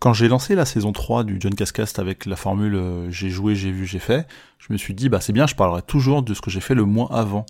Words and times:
Quand 0.00 0.12
j'ai 0.12 0.28
lancé 0.28 0.54
la 0.54 0.64
saison 0.64 0.92
3 0.92 1.24
du 1.24 1.38
John 1.40 1.52
Cascast 1.56 1.98
avec 1.98 2.24
la 2.24 2.36
formule 2.36 2.76
euh, 2.76 3.10
j'ai 3.10 3.30
joué, 3.30 3.56
j'ai 3.56 3.72
vu, 3.72 3.84
j'ai 3.84 3.98
fait, 3.98 4.28
je 4.58 4.72
me 4.72 4.78
suis 4.78 4.94
dit 4.94 5.08
bah 5.08 5.20
c'est 5.20 5.32
bien, 5.32 5.48
je 5.48 5.56
parlerai 5.56 5.82
toujours 5.82 6.22
de 6.22 6.34
ce 6.34 6.40
que 6.40 6.50
j'ai 6.50 6.60
fait 6.60 6.76
le 6.76 6.84
mois 6.84 7.08
avant. 7.10 7.44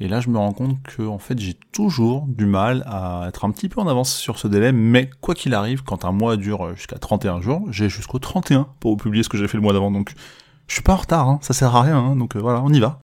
Et 0.00 0.08
là 0.08 0.18
je 0.18 0.28
me 0.28 0.36
rends 0.36 0.52
compte 0.52 0.82
que 0.82 1.02
en 1.02 1.18
fait 1.18 1.38
j'ai 1.38 1.54
toujours 1.70 2.26
du 2.26 2.44
mal 2.44 2.82
à 2.88 3.26
être 3.28 3.44
un 3.44 3.52
petit 3.52 3.68
peu 3.68 3.80
en 3.80 3.86
avance 3.86 4.12
sur 4.12 4.36
ce 4.36 4.48
délai, 4.48 4.72
mais 4.72 5.08
quoi 5.20 5.36
qu'il 5.36 5.54
arrive, 5.54 5.84
quand 5.84 6.04
un 6.04 6.10
mois 6.10 6.36
dure 6.36 6.74
jusqu'à 6.74 6.98
31 6.98 7.40
jours, 7.40 7.62
j'ai 7.70 7.88
jusqu'au 7.88 8.18
31 8.18 8.66
pour 8.80 8.96
publier 8.96 9.22
ce 9.22 9.28
que 9.28 9.38
j'ai 9.38 9.46
fait 9.46 9.56
le 9.56 9.62
mois 9.62 9.72
d'avant, 9.72 9.92
donc 9.92 10.12
je 10.66 10.74
suis 10.74 10.82
pas 10.82 10.94
en 10.94 10.96
retard, 10.96 11.28
hein, 11.28 11.38
ça 11.40 11.54
sert 11.54 11.76
à 11.76 11.82
rien, 11.82 11.98
hein, 11.98 12.16
donc 12.16 12.34
euh, 12.34 12.40
voilà, 12.40 12.62
on 12.64 12.72
y 12.72 12.80
va. 12.80 12.98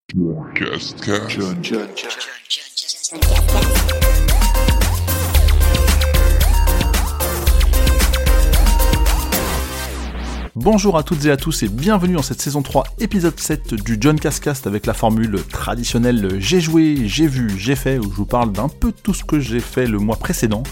Bonjour 10.55 10.99
à 10.99 11.03
toutes 11.03 11.25
et 11.25 11.31
à 11.31 11.39
tous 11.39 11.63
et 11.63 11.69
bienvenue 11.69 12.13
dans 12.13 12.23
cette 12.23 12.43
saison 12.43 12.61
3, 12.61 12.85
épisode 12.99 13.41
7 13.41 13.73
du 13.73 13.97
John 13.99 14.21
Cascast 14.21 14.67
avec 14.67 14.85
la 14.85 14.93
formule 14.93 15.43
traditionnelle 15.45 16.37
j'ai 16.41 16.61
joué, 16.61 17.09
j'ai 17.09 17.27
vu, 17.27 17.59
j'ai 17.59 17.75
fait, 17.75 17.99
où 17.99 18.03
je 18.03 18.17
vous 18.17 18.27
parle 18.27 18.53
d'un 18.53 18.69
peu 18.69 18.93
tout 18.93 19.15
ce 19.15 19.25
que 19.25 19.41
j'ai 19.41 19.61
fait 19.61 19.87
le 19.87 19.97
mois 19.97 20.17
précédent. 20.17 20.63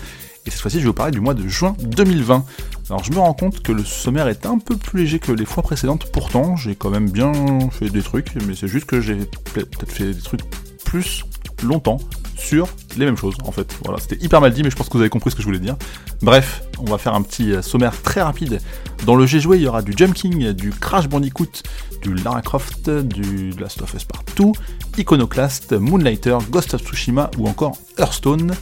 Et 0.45 0.51
cette 0.51 0.61
fois-ci, 0.61 0.77
je 0.77 0.83
vais 0.83 0.89
vous 0.89 0.93
parler 0.93 1.13
du 1.13 1.21
mois 1.21 1.33
de 1.33 1.49
juin 1.49 1.75
2020. 1.81 2.45
Alors 2.91 3.03
je 3.03 3.11
me 3.11 3.21
rends 3.21 3.33
compte 3.33 3.63
que 3.63 3.73
le 3.73 3.83
sommaire 3.83 4.29
est 4.29 4.45
un 4.45 4.59
peu 4.59 4.77
plus 4.77 5.05
léger 5.05 5.19
que 5.19 5.33
les 5.33 5.47
fois 5.47 5.63
précédentes, 5.63 6.13
pourtant 6.13 6.57
j'ai 6.57 6.75
quand 6.75 6.91
même 6.91 7.09
bien 7.09 7.33
fait 7.71 7.89
des 7.89 8.03
trucs, 8.03 8.35
mais 8.47 8.55
c'est 8.55 8.69
juste 8.69 8.85
que 8.85 9.01
j'ai 9.01 9.17
peut-être 9.55 9.91
fait 9.91 10.13
des 10.13 10.21
trucs 10.21 10.43
plus 10.85 11.25
longtemps 11.63 11.99
sur 12.37 12.69
les 12.97 13.05
mêmes 13.05 13.17
choses 13.17 13.37
en 13.45 13.53
fait. 13.53 13.77
Voilà, 13.85 14.01
c'était 14.01 14.23
hyper 14.25 14.41
mal 14.41 14.53
dit, 14.53 14.63
mais 14.63 14.71
je 14.71 14.77
pense 14.77 14.89
que 14.89 14.95
vous 14.95 15.01
avez 15.01 15.11
compris 15.11 15.31
ce 15.31 15.37
que 15.37 15.43
je 15.43 15.47
voulais 15.47 15.59
dire. 15.59 15.77
Bref, 16.23 16.63
on 16.79 16.85
va 16.85 16.99
faire 16.99 17.15
un 17.15 17.23
petit 17.23 17.53
euh, 17.53 17.63
sommaire 17.63 18.01
très 18.03 18.23
rapide. 18.23 18.61
Dans 19.07 19.15
le 19.15 19.27
J'ai 19.27 19.41
joué, 19.41 19.59
il 19.59 19.63
y 19.63 19.67
aura 19.67 19.83
du 19.83 19.93
Jump 19.97 20.15
King, 20.15 20.53
du 20.53 20.71
Crash 20.71 21.09
Bandicoot, 21.09 21.63
du 22.03 22.15
Lara 22.15 22.43
Croft, 22.43 22.91
du 22.91 23.51
Last 23.59 23.83
of 23.83 23.95
Us 23.95 24.05
Partout, 24.05 24.53
Iconoclast, 24.99 25.73
Moonlighter, 25.73 26.39
Ghost 26.51 26.75
of 26.75 26.83
Tsushima 26.83 27.31
ou 27.39 27.47
encore 27.47 27.77
Hearthstone. 27.99 28.55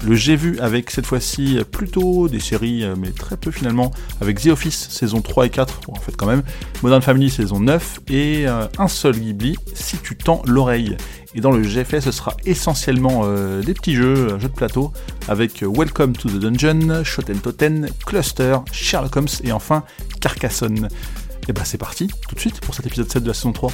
Le 0.00 0.16
j'ai 0.16 0.36
vu 0.36 0.58
avec 0.58 0.90
cette 0.90 1.06
fois-ci 1.06 1.58
plutôt 1.70 2.28
des 2.28 2.40
séries, 2.40 2.82
euh, 2.82 2.94
mais 2.98 3.10
très 3.10 3.36
peu 3.36 3.50
finalement, 3.50 3.92
avec 4.20 4.40
The 4.40 4.48
Office 4.48 4.88
saison 4.90 5.20
3 5.20 5.46
et 5.46 5.50
4, 5.50 5.80
en 5.88 5.94
fait 5.94 6.16
quand 6.16 6.26
même, 6.26 6.42
Modern 6.82 7.02
Family 7.02 7.30
saison 7.30 7.60
9 7.60 8.00
et 8.08 8.48
euh, 8.48 8.66
un 8.78 8.88
seul 8.88 9.18
Ghibli 9.18 9.56
si 9.74 9.98
tu 9.98 10.16
tends 10.16 10.42
l'oreille. 10.46 10.96
Et 11.34 11.40
dans 11.40 11.50
le 11.50 11.62
GFS, 11.62 12.00
ce 12.00 12.10
sera 12.10 12.36
essentiellement 12.44 13.22
euh, 13.24 13.62
des 13.62 13.74
petits 13.74 13.94
jeux, 13.94 14.38
jeux 14.38 14.48
de 14.48 14.54
plateau, 14.54 14.92
avec 15.28 15.62
Welcome 15.62 16.14
to 16.14 16.28
the 16.28 16.38
Dungeon, 16.38 17.04
Shoten 17.04 17.38
Toten, 17.38 17.88
Cluster, 18.04 18.58
Sherlock 18.72 19.16
Holmes 19.16 19.28
et 19.44 19.52
enfin 19.52 19.84
Carcassonne. 20.20 20.88
Et 21.48 21.52
bah 21.52 21.62
c'est 21.64 21.78
parti, 21.78 22.08
tout 22.28 22.34
de 22.34 22.40
suite 22.40 22.60
pour 22.60 22.74
cet 22.74 22.86
épisode 22.86 23.10
7 23.10 23.22
de 23.22 23.28
la 23.28 23.34
saison 23.34 23.52
3. 23.52 23.72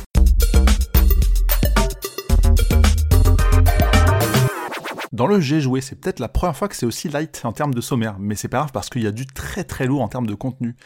Dans 5.18 5.26
le 5.26 5.40
J'ai 5.40 5.60
joué, 5.60 5.80
c'est 5.80 5.96
peut-être 5.96 6.20
la 6.20 6.28
première 6.28 6.56
fois 6.56 6.68
que 6.68 6.76
c'est 6.76 6.86
aussi 6.86 7.08
light 7.08 7.40
en 7.42 7.52
termes 7.52 7.74
de 7.74 7.80
sommaire, 7.80 8.20
mais 8.20 8.36
c'est 8.36 8.46
pas 8.46 8.58
grave 8.58 8.70
parce 8.70 8.88
qu'il 8.88 9.02
y 9.02 9.06
a 9.08 9.10
du 9.10 9.26
très 9.26 9.64
très 9.64 9.84
lourd 9.86 10.00
en 10.00 10.06
termes 10.06 10.28
de 10.28 10.34
contenu. 10.36 10.76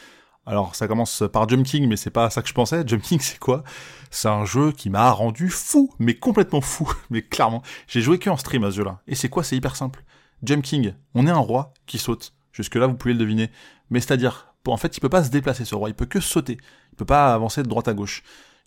Alors 0.47 0.75
ça 0.75 0.89
commence 0.89 1.23
par 1.31 1.47
Jump 1.47 1.67
King, 1.67 1.87
mais 1.87 1.99
c'est 1.99 2.09
pas 2.09 2.31
ça 2.31 2.41
que 2.41 2.49
je 2.49 2.55
pensais. 2.55 2.83
Jump 2.87 3.03
King 3.03 3.21
c'est 3.21 3.39
quoi? 3.39 3.63
C'est 4.11 4.29
un 4.29 4.47
jeu 4.47 4.73
qui 4.73 4.89
m'a 4.89 5.11
rendu 5.11 5.51
fou, 5.51 5.93
mais 5.99 6.15
complètement 6.15 6.63
fou, 6.63 6.91
mais 7.11 7.21
clairement. 7.21 7.61
J'ai 7.89 8.01
joué 8.01 8.19
que 8.19 8.31
en 8.31 8.39
stream 8.39 8.65
à 8.65 8.71
ce 8.71 8.77
jeu-là. 8.77 9.03
Et 9.07 9.17
c'est 9.17 9.29
quoi? 9.29 9.45
C'est 9.45 9.55
hyper 9.55 9.77
simple. 9.77 10.03
Jump 10.43 10.65
King, 10.65 10.95
on 11.15 11.27
est 11.27 11.31
un 11.31 11.37
roi 11.37 11.75
qui 11.85 11.99
saute. 11.99 12.33
Jusque 12.53 12.77
là 12.77 12.87
vous 12.87 12.95
pouvez 12.95 13.13
le 13.13 13.21
deviner. 13.21 13.51
Mais 13.91 14.01
c'est-à-dire, 14.01 14.55
en 14.67 14.79
fait 14.79 14.97
il 14.97 15.01
peut 15.01 15.11
pas 15.11 15.25
se 15.25 15.31
déplacer 15.31 15.67
ce 15.67 15.75
roi, 15.75 15.91
il 15.91 15.95
peut 15.95 16.07
que 16.07 16.21
sauter. 16.21 16.57
Il 16.93 16.97
peut 16.97 17.05
pas 17.05 17.35
avancer 17.35 17.63
de 17.63 17.69
droite 17.69 17.89
à 17.89 17.93
gauche. 17.93 18.23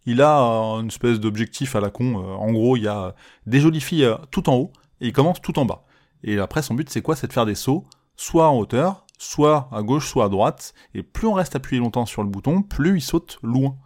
Il 0.06 0.22
a 0.22 0.38
une 0.80 0.90
espèce 0.90 1.20
d'objectif 1.20 1.76
à 1.76 1.80
la 1.80 1.90
con. 1.90 2.20
Euh, 2.20 2.36
en 2.36 2.52
gros, 2.52 2.78
il 2.78 2.84
y 2.84 2.88
a 2.88 3.16
des 3.48 3.60
jolies 3.60 3.82
filles 3.82 4.06
euh, 4.06 4.18
tout 4.30 4.48
en 4.52 4.54
haut 4.58 4.72
et 5.02 5.08
il 5.08 5.14
commence 5.14 5.42
tout 5.42 5.58
en 5.60 5.66
bas. 5.66 5.84
Et 6.24 6.40
après, 6.40 6.62
son 6.62 6.74
but, 6.74 6.90
c'est 6.90 7.02
quoi? 7.02 7.16
C'est 7.16 7.28
de 7.28 7.34
faire 7.34 7.46
des 7.46 7.56
sauts, 7.56 7.86
soit 8.16 8.50
en 8.50 8.58
hauteur, 8.58 9.06
soit 9.18 9.70
à 9.72 9.82
gauche, 9.82 10.10
soit 10.10 10.26
à 10.26 10.30
droite, 10.30 10.74
et 10.94 11.04
plus 11.04 11.28
on 11.28 11.34
reste 11.34 11.56
appuyé 11.56 11.82
longtemps 11.82 12.06
sur 12.06 12.24
le 12.24 12.30
bouton, 12.30 12.62
plus 12.62 12.98
il 12.98 13.02
saute 13.02 13.40
loin. 13.44 13.78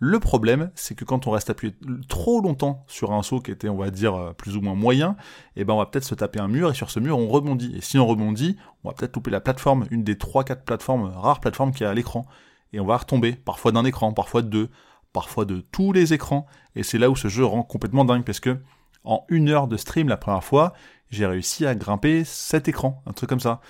Le 0.00 0.18
problème, 0.18 0.70
c'est 0.74 0.94
que 0.94 1.04
quand 1.04 1.26
on 1.26 1.30
reste 1.30 1.50
appuyé 1.50 1.74
trop 2.08 2.40
longtemps 2.40 2.84
sur 2.88 3.12
un 3.12 3.22
saut 3.22 3.40
qui 3.40 3.50
était, 3.50 3.68
on 3.68 3.76
va 3.76 3.90
dire, 3.90 4.14
euh, 4.14 4.32
plus 4.32 4.56
ou 4.56 4.60
moins 4.60 4.74
moyen, 4.74 5.16
eh 5.56 5.64
ben 5.64 5.72
on 5.72 5.78
va 5.78 5.86
peut-être 5.86 6.04
se 6.04 6.14
taper 6.14 6.40
un 6.40 6.48
mur, 6.48 6.70
et 6.70 6.74
sur 6.74 6.90
ce 6.90 7.00
mur, 7.00 7.16
on 7.16 7.28
rebondit. 7.28 7.74
Et 7.76 7.80
si 7.80 7.98
on 7.98 8.06
rebondit, 8.06 8.56
on 8.82 8.88
va 8.88 8.94
peut-être 8.94 9.14
louper 9.14 9.30
la 9.30 9.40
plateforme, 9.40 9.86
une 9.90 10.04
des 10.04 10.16
3-4 10.16 10.64
plateformes, 10.64 11.04
rares 11.04 11.40
plateformes 11.40 11.72
qu'il 11.72 11.84
y 11.84 11.86
a 11.86 11.90
à 11.90 11.94
l'écran. 11.94 12.26
Et 12.72 12.80
on 12.80 12.86
va 12.86 12.96
retomber, 12.96 13.32
parfois 13.32 13.72
d'un 13.72 13.84
écran, 13.84 14.12
parfois 14.12 14.42
de 14.42 14.48
deux, 14.48 14.68
parfois 15.12 15.44
de 15.44 15.60
tous 15.60 15.92
les 15.92 16.12
écrans. 16.12 16.46
Et 16.74 16.82
c'est 16.82 16.98
là 16.98 17.08
où 17.08 17.16
ce 17.16 17.28
jeu 17.28 17.44
rend 17.44 17.62
complètement 17.62 18.04
dingue, 18.04 18.24
parce 18.24 18.40
que 18.40 18.58
en 19.04 19.24
une 19.28 19.48
heure 19.48 19.68
de 19.68 19.76
stream 19.76 20.08
la 20.08 20.16
première 20.16 20.44
fois, 20.44 20.72
j'ai 21.10 21.26
réussi 21.26 21.66
à 21.66 21.74
grimper 21.74 22.24
7 22.24 22.68
écrans, 22.68 23.02
un 23.06 23.12
truc 23.12 23.28
comme 23.28 23.40
ça. 23.40 23.60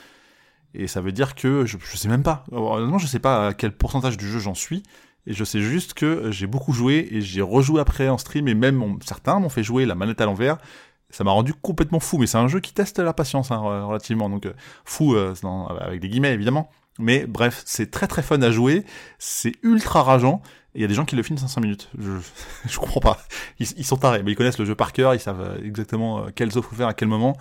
Et 0.74 0.86
ça 0.88 1.00
veut 1.00 1.12
dire 1.12 1.34
que 1.34 1.66
je, 1.66 1.78
je 1.78 1.96
sais 1.96 2.08
même 2.08 2.22
pas. 2.22 2.44
Honnêtement, 2.50 2.98
je 2.98 3.06
sais 3.06 3.20
pas 3.20 3.48
à 3.48 3.54
quel 3.54 3.72
pourcentage 3.72 4.16
du 4.16 4.28
jeu 4.28 4.40
j'en 4.40 4.54
suis. 4.54 4.82
Et 5.26 5.32
je 5.32 5.44
sais 5.44 5.60
juste 5.60 5.94
que 5.94 6.30
j'ai 6.30 6.46
beaucoup 6.46 6.72
joué 6.72 7.08
et 7.10 7.20
j'ai 7.20 7.40
rejoué 7.40 7.80
après 7.80 8.08
en 8.08 8.18
stream 8.18 8.46
et 8.48 8.54
même 8.54 8.98
certains 9.04 9.38
m'ont 9.40 9.48
fait 9.48 9.62
jouer 9.62 9.86
la 9.86 9.94
manette 9.94 10.20
à 10.20 10.26
l'envers. 10.26 10.58
Ça 11.10 11.24
m'a 11.24 11.30
rendu 11.30 11.54
complètement 11.54 12.00
fou, 12.00 12.18
mais 12.18 12.26
c'est 12.26 12.38
un 12.38 12.48
jeu 12.48 12.60
qui 12.60 12.74
teste 12.74 12.98
la 12.98 13.12
patience 13.12 13.50
hein, 13.50 13.58
relativement, 13.58 14.28
donc 14.28 14.46
euh, 14.46 14.52
fou 14.84 15.14
euh, 15.14 15.32
avec 15.80 16.00
des 16.00 16.08
guillemets 16.08 16.34
évidemment. 16.34 16.70
Mais 16.98 17.26
bref, 17.26 17.62
c'est 17.66 17.90
très 17.90 18.06
très 18.06 18.22
fun 18.22 18.40
à 18.42 18.50
jouer, 18.50 18.84
c'est 19.18 19.52
ultra 19.62 20.02
rageant, 20.02 20.42
il 20.74 20.80
y 20.80 20.84
a 20.84 20.88
des 20.88 20.94
gens 20.94 21.04
qui 21.04 21.16
le 21.16 21.22
finissent 21.22 21.44
en 21.44 21.48
5 21.48 21.60
minutes. 21.60 21.88
Je, 21.98 22.12
je 22.68 22.78
comprends 22.78 23.00
pas. 23.00 23.18
Ils, 23.58 23.84
sont 23.84 23.96
tarés, 23.96 24.22
mais 24.22 24.32
ils 24.32 24.36
connaissent 24.36 24.58
le 24.58 24.64
jeu 24.64 24.74
par 24.74 24.92
cœur, 24.92 25.14
ils 25.14 25.20
savent 25.20 25.60
exactement 25.64 26.20
euh, 26.20 26.30
quelles 26.34 26.56
offres 26.58 26.74
faire 26.74 26.88
à 26.88 26.94
quel 26.94 27.08
moment. 27.08 27.36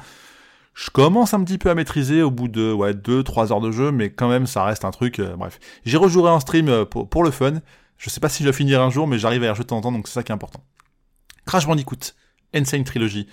Je 0.73 0.89
commence 0.89 1.33
un 1.35 1.43
petit 1.43 1.59
peu 1.59 1.69
à 1.69 1.75
maîtriser 1.75 2.23
au 2.23 2.31
bout 2.31 2.47
de 2.47 2.71
ouais, 2.71 2.93
2-3 2.93 3.51
heures 3.51 3.61
de 3.61 3.71
jeu, 3.71 3.91
mais 3.91 4.11
quand 4.11 4.27
même 4.27 4.47
ça 4.47 4.63
reste 4.63 4.85
un 4.85 4.91
truc. 4.91 5.19
Euh, 5.19 5.35
bref, 5.35 5.59
j'ai 5.85 5.97
rejoué 5.97 6.29
en 6.29 6.39
stream 6.39 6.67
euh, 6.67 6.85
pour, 6.85 7.07
pour, 7.07 7.23
le 7.23 7.31
fun. 7.31 7.53
Je 7.97 8.09
sais 8.09 8.19
pas 8.19 8.29
si 8.29 8.43
je 8.43 8.47
le 8.47 8.53
finirai 8.53 8.81
un 8.81 8.89
jour, 8.89 9.07
mais 9.07 9.19
j'arrive 9.19 9.43
à 9.43 9.47
y 9.47 9.49
rejouer 9.49 9.63
de 9.63 9.69
temps 9.69 9.77
en 9.77 9.81
temps, 9.81 9.91
donc 9.91 10.07
c'est 10.07 10.15
ça 10.15 10.23
qui 10.23 10.31
est 10.31 10.35
important. 10.35 10.63
Crash 11.45 11.67
Bandicoot, 11.67 12.13
Insane 12.53 12.83
Trilogy. 12.83 13.27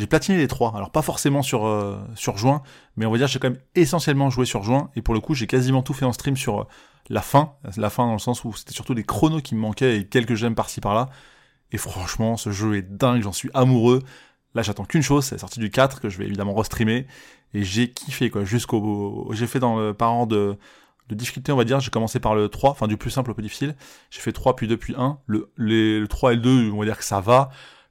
J'ai 0.00 0.06
platiné 0.06 0.38
les 0.38 0.48
trois, 0.48 0.72
alors 0.74 0.90
pas 0.90 1.02
forcément 1.02 1.42
sur 1.42 1.98
sur 2.14 2.38
juin, 2.38 2.62
mais 2.96 3.06
on 3.06 3.12
va 3.12 3.18
dire 3.18 3.26
j'ai 3.26 3.38
quand 3.38 3.50
même 3.50 3.60
essentiellement 3.74 4.30
joué 4.30 4.46
sur 4.46 4.62
juin, 4.62 4.90
et 4.96 5.02
pour 5.02 5.14
le 5.14 5.20
coup 5.20 5.34
j'ai 5.34 5.46
quasiment 5.46 5.82
tout 5.82 5.92
fait 5.92 6.06
en 6.06 6.12
stream 6.12 6.36
sur 6.36 6.66
la 7.10 7.22
fin, 7.22 7.52
la 7.76 7.90
fin 7.90 8.06
dans 8.06 8.12
le 8.12 8.18
sens 8.18 8.44
où 8.44 8.52
c'était 8.54 8.72
surtout 8.72 8.94
des 8.94 9.04
chronos 9.04 9.40
qui 9.40 9.54
me 9.54 9.60
manquaient 9.60 9.98
et 9.98 10.06
quelques 10.06 10.36
gemmes 10.36 10.54
par-ci 10.54 10.80
par-là. 10.80 11.08
Et 11.72 11.78
franchement, 11.78 12.36
ce 12.36 12.50
jeu 12.50 12.76
est 12.76 12.82
dingue, 12.82 13.22
j'en 13.22 13.32
suis 13.32 13.50
amoureux. 13.54 14.02
Là, 14.54 14.62
j'attends 14.62 14.84
qu'une 14.84 15.02
chose, 15.02 15.24
c'est 15.24 15.36
la 15.36 15.38
sortie 15.40 15.60
du 15.60 15.70
4 15.70 16.00
que 16.00 16.08
je 16.08 16.18
vais 16.18 16.26
évidemment 16.26 16.54
restreamer. 16.54 17.06
Et 17.54 17.64
j'ai 17.64 17.90
kiffé, 17.90 18.30
quoi, 18.30 18.44
jusqu'au, 18.44 19.28
j'ai 19.32 19.46
fait 19.46 19.60
dans 19.60 19.78
le 19.78 19.94
parent 19.94 20.26
de, 20.26 20.56
de 21.08 21.14
difficulté, 21.14 21.52
on 21.52 21.56
va 21.56 21.64
dire, 21.64 21.80
j'ai 21.80 21.90
commencé 21.90 22.20
par 22.20 22.34
le 22.34 22.48
3, 22.48 22.70
enfin 22.70 22.88
du 22.88 22.96
plus 22.96 23.10
simple 23.10 23.30
au 23.30 23.34
plus 23.34 23.42
difficile. 23.42 23.76
J'ai 24.10 24.20
fait 24.20 24.32
3 24.32 24.56
puis 24.56 24.66
2 24.68 24.76
puis 24.76 24.94
1. 24.96 25.18
Le, 25.26 25.50
le 25.56 26.06
3 26.06 26.32
et 26.32 26.36
le 26.36 26.42
2, 26.42 26.70
on 26.72 26.78
va 26.78 26.84
dire 26.84 26.98
que 26.98 27.04
ça 27.04 27.20
va. 27.20 27.50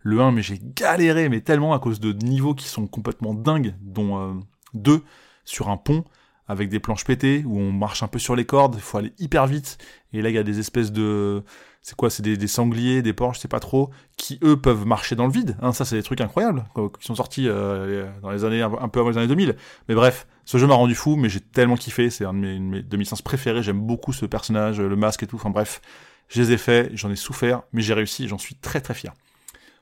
Le 0.09 0.21
1, 0.21 0.31
mais 0.31 0.41
j'ai 0.41 0.59
galéré, 0.59 1.29
mais 1.29 1.41
tellement 1.41 1.73
à 1.73 1.79
cause 1.79 1.99
de 1.99 2.13
niveaux 2.13 2.55
qui 2.55 2.67
sont 2.67 2.87
complètement 2.87 3.35
dingues, 3.35 3.75
dont 3.81 4.17
euh, 4.17 4.33
2 4.73 5.03
sur 5.45 5.69
un 5.69 5.77
pont 5.77 6.03
avec 6.47 6.69
des 6.69 6.79
planches 6.79 7.05
pétées 7.05 7.43
où 7.45 7.59
on 7.59 7.71
marche 7.71 8.01
un 8.01 8.07
peu 8.07 8.17
sur 8.17 8.35
les 8.35 8.43
cordes, 8.43 8.73
il 8.75 8.81
faut 8.81 8.97
aller 8.97 9.13
hyper 9.19 9.45
vite. 9.45 9.77
Et 10.13 10.23
là, 10.23 10.29
il 10.29 10.35
y 10.35 10.39
a 10.39 10.43
des 10.43 10.57
espèces 10.57 10.91
de, 10.91 11.43
c'est 11.83 11.95
quoi, 11.95 12.09
c'est 12.09 12.23
des, 12.23 12.47
sangliers, 12.47 13.03
des 13.03 13.13
porcs, 13.13 13.35
je 13.35 13.41
sais 13.41 13.47
pas 13.47 13.59
trop, 13.59 13.91
qui 14.17 14.39
eux 14.43 14.57
peuvent 14.57 14.83
marcher 14.87 15.15
dans 15.15 15.27
le 15.27 15.31
vide. 15.31 15.55
Hein, 15.61 15.73
ça, 15.73 15.85
c'est 15.85 15.95
des 15.95 16.01
trucs 16.01 16.21
incroyables 16.21 16.65
qui 16.99 17.05
sont 17.05 17.13
sortis 17.13 17.47
euh, 17.47 18.09
dans 18.23 18.31
les 18.31 18.45
années 18.45 18.63
un 18.63 18.87
peu 18.89 18.99
avant 18.99 19.09
les 19.11 19.17
années 19.19 19.27
2000. 19.27 19.55
Mais 19.89 19.93
bref, 19.93 20.25
ce 20.43 20.57
jeu 20.57 20.65
m'a 20.65 20.73
rendu 20.73 20.95
fou, 20.95 21.17
mais 21.17 21.29
j'ai 21.29 21.39
tellement 21.39 21.75
kiffé. 21.75 22.09
C'est 22.09 22.25
un 22.25 22.33
de 22.33 22.39
mes, 22.39 22.57
mes 22.57 22.81
demi-licences 22.81 23.21
préférées. 23.21 23.61
J'aime 23.61 23.81
beaucoup 23.81 24.11
ce 24.11 24.25
personnage, 24.25 24.81
le 24.81 24.95
masque 24.95 25.21
et 25.21 25.27
tout. 25.27 25.35
Enfin 25.35 25.51
bref, 25.51 25.81
je 26.29 26.41
les 26.41 26.51
ai 26.51 26.57
faits, 26.57 26.89
j'en 26.95 27.11
ai 27.11 27.15
souffert, 27.15 27.61
mais 27.73 27.83
j'ai 27.83 27.93
réussi. 27.93 28.27
J'en 28.27 28.39
suis 28.39 28.55
très 28.55 28.81
très 28.81 28.95
fier. 28.95 29.13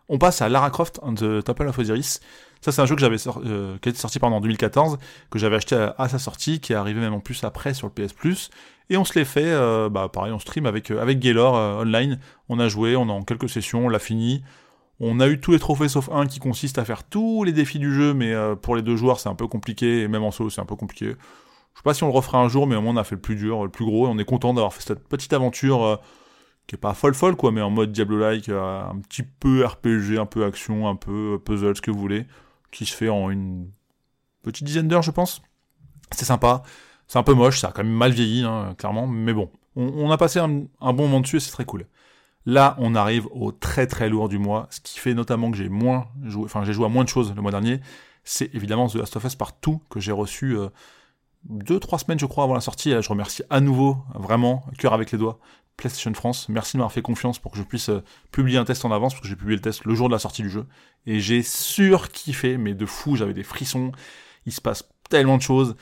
On 0.09 0.17
passe 0.17 0.41
à 0.41 0.49
Lara 0.49 0.69
Croft 0.69 0.99
and 1.03 1.15
the 1.15 1.43
Temple 1.43 1.67
of 1.67 1.77
Osiris. 1.77 2.21
Ça, 2.61 2.71
c'est 2.71 2.81
un 2.81 2.85
jeu 2.85 2.95
que 2.95 3.01
j'avais 3.01 3.17
euh, 3.27 3.77
qui 3.81 3.89
a 3.89 3.91
été 3.91 3.99
sorti 3.99 4.19
pendant 4.19 4.37
en 4.37 4.41
2014, 4.41 4.97
que 5.29 5.37
j'avais 5.37 5.57
acheté 5.57 5.75
à, 5.97 6.09
sa 6.09 6.17
sortie, 6.17 6.59
qui 6.59 6.73
est 6.73 6.75
arrivé 6.75 6.99
même 6.99 7.13
en 7.13 7.19
plus 7.19 7.43
après 7.43 7.73
sur 7.73 7.87
le 7.87 7.93
PS 7.93 8.13
Plus. 8.13 8.49
Et 8.89 8.97
on 8.97 9.03
se 9.03 9.19
l'est 9.19 9.25
fait, 9.25 9.45
euh, 9.45 9.89
bah 9.89 10.09
pareil, 10.11 10.31
on 10.31 10.39
stream 10.39 10.65
avec 10.65 10.91
euh, 10.91 11.01
avec 11.01 11.19
Gaylor 11.19 11.53
online. 11.81 12.19
On 12.47 12.59
a 12.59 12.69
joué, 12.69 12.95
on 12.95 13.09
a 13.09 13.11
en 13.11 13.23
quelques 13.23 13.49
sessions, 13.49 13.87
on 13.87 13.89
l'a 13.89 13.99
fini. 13.99 14.43
On 14.99 15.19
a 15.19 15.27
eu 15.27 15.39
tous 15.39 15.51
les 15.51 15.59
trophées 15.59 15.89
sauf 15.89 16.09
un 16.11 16.25
qui 16.25 16.39
consiste 16.39 16.79
à 16.79 16.85
faire 16.85 17.03
tous 17.03 17.43
les 17.43 17.51
défis 17.51 17.77
du 17.77 17.93
jeu, 17.93 18.13
mais 18.13 18.33
pour 18.61 18.75
les 18.75 18.81
deux 18.81 18.95
joueurs 18.95 19.19
c'est 19.19 19.29
un 19.29 19.35
peu 19.35 19.45
compliqué, 19.45 20.01
et 20.01 20.07
même 20.07 20.23
en 20.23 20.31
solo 20.31 20.49
c'est 20.49 20.61
un 20.61 20.65
peu 20.65 20.75
compliqué. 20.75 21.05
Je 21.05 21.79
sais 21.79 21.83
pas 21.83 21.93
si 21.93 22.03
on 22.03 22.07
le 22.07 22.13
refera 22.13 22.39
un 22.39 22.47
jour, 22.47 22.65
mais 22.65 22.75
au 22.75 22.81
moins 22.81 22.93
on 22.93 22.97
a 22.97 23.03
fait 23.03 23.13
le 23.13 23.21
plus 23.21 23.35
dur, 23.35 23.63
le 23.63 23.69
plus 23.69 23.85
gros, 23.85 24.07
et 24.07 24.09
on 24.09 24.17
est 24.17 24.25
content 24.25 24.55
d'avoir 24.55 24.73
fait 24.73 24.81
cette 24.81 25.07
petite 25.07 25.33
aventure 25.33 25.99
qui 26.67 26.75
est 26.75 26.77
pas 26.77 26.93
folle 26.93 27.13
folle 27.13 27.35
quoi, 27.35 27.51
mais 27.51 27.61
en 27.61 27.69
mode 27.69 27.91
Diablo-like, 27.91 28.49
un 28.49 28.99
petit 29.07 29.23
peu 29.23 29.65
RPG, 29.65 30.19
un 30.19 30.25
peu 30.25 30.45
action, 30.45 30.87
un 30.87 30.95
peu 30.95 31.39
puzzle, 31.43 31.75
ce 31.75 31.81
que 31.81 31.91
vous 31.91 31.99
voulez 31.99 32.27
qui 32.71 32.85
se 32.85 32.95
fait 32.95 33.09
en 33.09 33.29
une 33.29 33.69
petite 34.43 34.65
dizaine 34.65 34.87
d'heures, 34.87 35.01
je 35.01 35.11
pense. 35.11 35.41
C'est 36.11 36.25
sympa. 36.25 36.63
C'est 37.07 37.19
un 37.19 37.23
peu 37.23 37.33
moche, 37.33 37.59
ça 37.59 37.69
a 37.69 37.71
quand 37.71 37.83
même 37.83 37.93
mal 37.93 38.11
vieilli, 38.11 38.43
hein, 38.43 38.75
clairement, 38.77 39.07
mais 39.07 39.33
bon. 39.33 39.49
On, 39.75 40.09
a 40.09 40.17
passé 40.17 40.39
un, 40.39 40.49
bon 40.49 41.03
moment 41.03 41.19
dessus 41.19 41.37
et 41.37 41.39
c'est 41.39 41.51
très 41.51 41.65
cool. 41.65 41.85
Là, 42.47 42.75
on 42.79 42.95
arrive 42.95 43.27
au 43.31 43.51
très 43.51 43.85
très 43.85 44.09
lourd 44.09 44.27
du 44.27 44.39
mois, 44.39 44.67
ce 44.71 44.79
qui 44.79 44.97
fait 44.97 45.13
notamment 45.13 45.51
que 45.51 45.57
j'ai 45.57 45.69
moins 45.69 46.07
joué, 46.23 46.45
enfin 46.45 46.63
j'ai 46.63 46.73
joué 46.73 46.85
à 46.85 46.89
moins 46.89 47.03
de 47.03 47.09
choses 47.09 47.33
le 47.35 47.41
mois 47.41 47.51
dernier. 47.51 47.79
C'est 48.23 48.53
évidemment 48.55 48.87
The 48.87 48.95
Last 48.95 49.15
of 49.17 49.23
Us 49.23 49.35
Partout 49.35 49.81
que 49.89 49.99
j'ai 49.99 50.11
reçu 50.11 50.57
euh, 50.57 50.69
deux 51.43 51.79
trois 51.79 51.99
semaines 51.99 52.17
je 52.17 52.25
crois 52.25 52.43
avant 52.43 52.55
la 52.55 52.61
sortie. 52.61 52.89
Et 52.89 52.95
là, 52.95 53.01
je 53.01 53.09
remercie 53.09 53.43
à 53.51 53.61
nouveau, 53.61 53.97
vraiment, 54.15 54.65
cœur 54.79 54.93
avec 54.93 55.11
les 55.11 55.19
doigts, 55.19 55.37
PlayStation 55.77 56.13
France. 56.13 56.49
Merci 56.49 56.73
de 56.73 56.79
m'avoir 56.79 56.91
fait 56.91 57.01
confiance 57.01 57.39
pour 57.39 57.51
que 57.51 57.57
je 57.57 57.63
puisse 57.63 57.89
euh, 57.89 58.03
publier 58.31 58.57
un 58.57 58.65
test 58.65 58.83
en 58.83 58.91
avance, 58.91 59.13
parce 59.13 59.21
que 59.21 59.27
j'ai 59.27 59.35
publié 59.35 59.55
le 59.55 59.61
test 59.61 59.85
le 59.85 59.95
jour 59.95 60.09
de 60.09 60.13
la 60.13 60.19
sortie 60.19 60.41
du 60.41 60.49
jeu. 60.49 60.65
Et 61.05 61.19
j'ai 61.19 61.43
surkiffé, 61.43 62.57
mais 62.57 62.73
de 62.73 62.85
fou, 62.85 63.15
j'avais 63.15 63.33
des 63.33 63.43
frissons. 63.43 63.91
Il 64.45 64.51
se 64.51 64.59
passe 64.59 64.89
tellement 65.09 65.37
de 65.37 65.41
choses. 65.41 65.75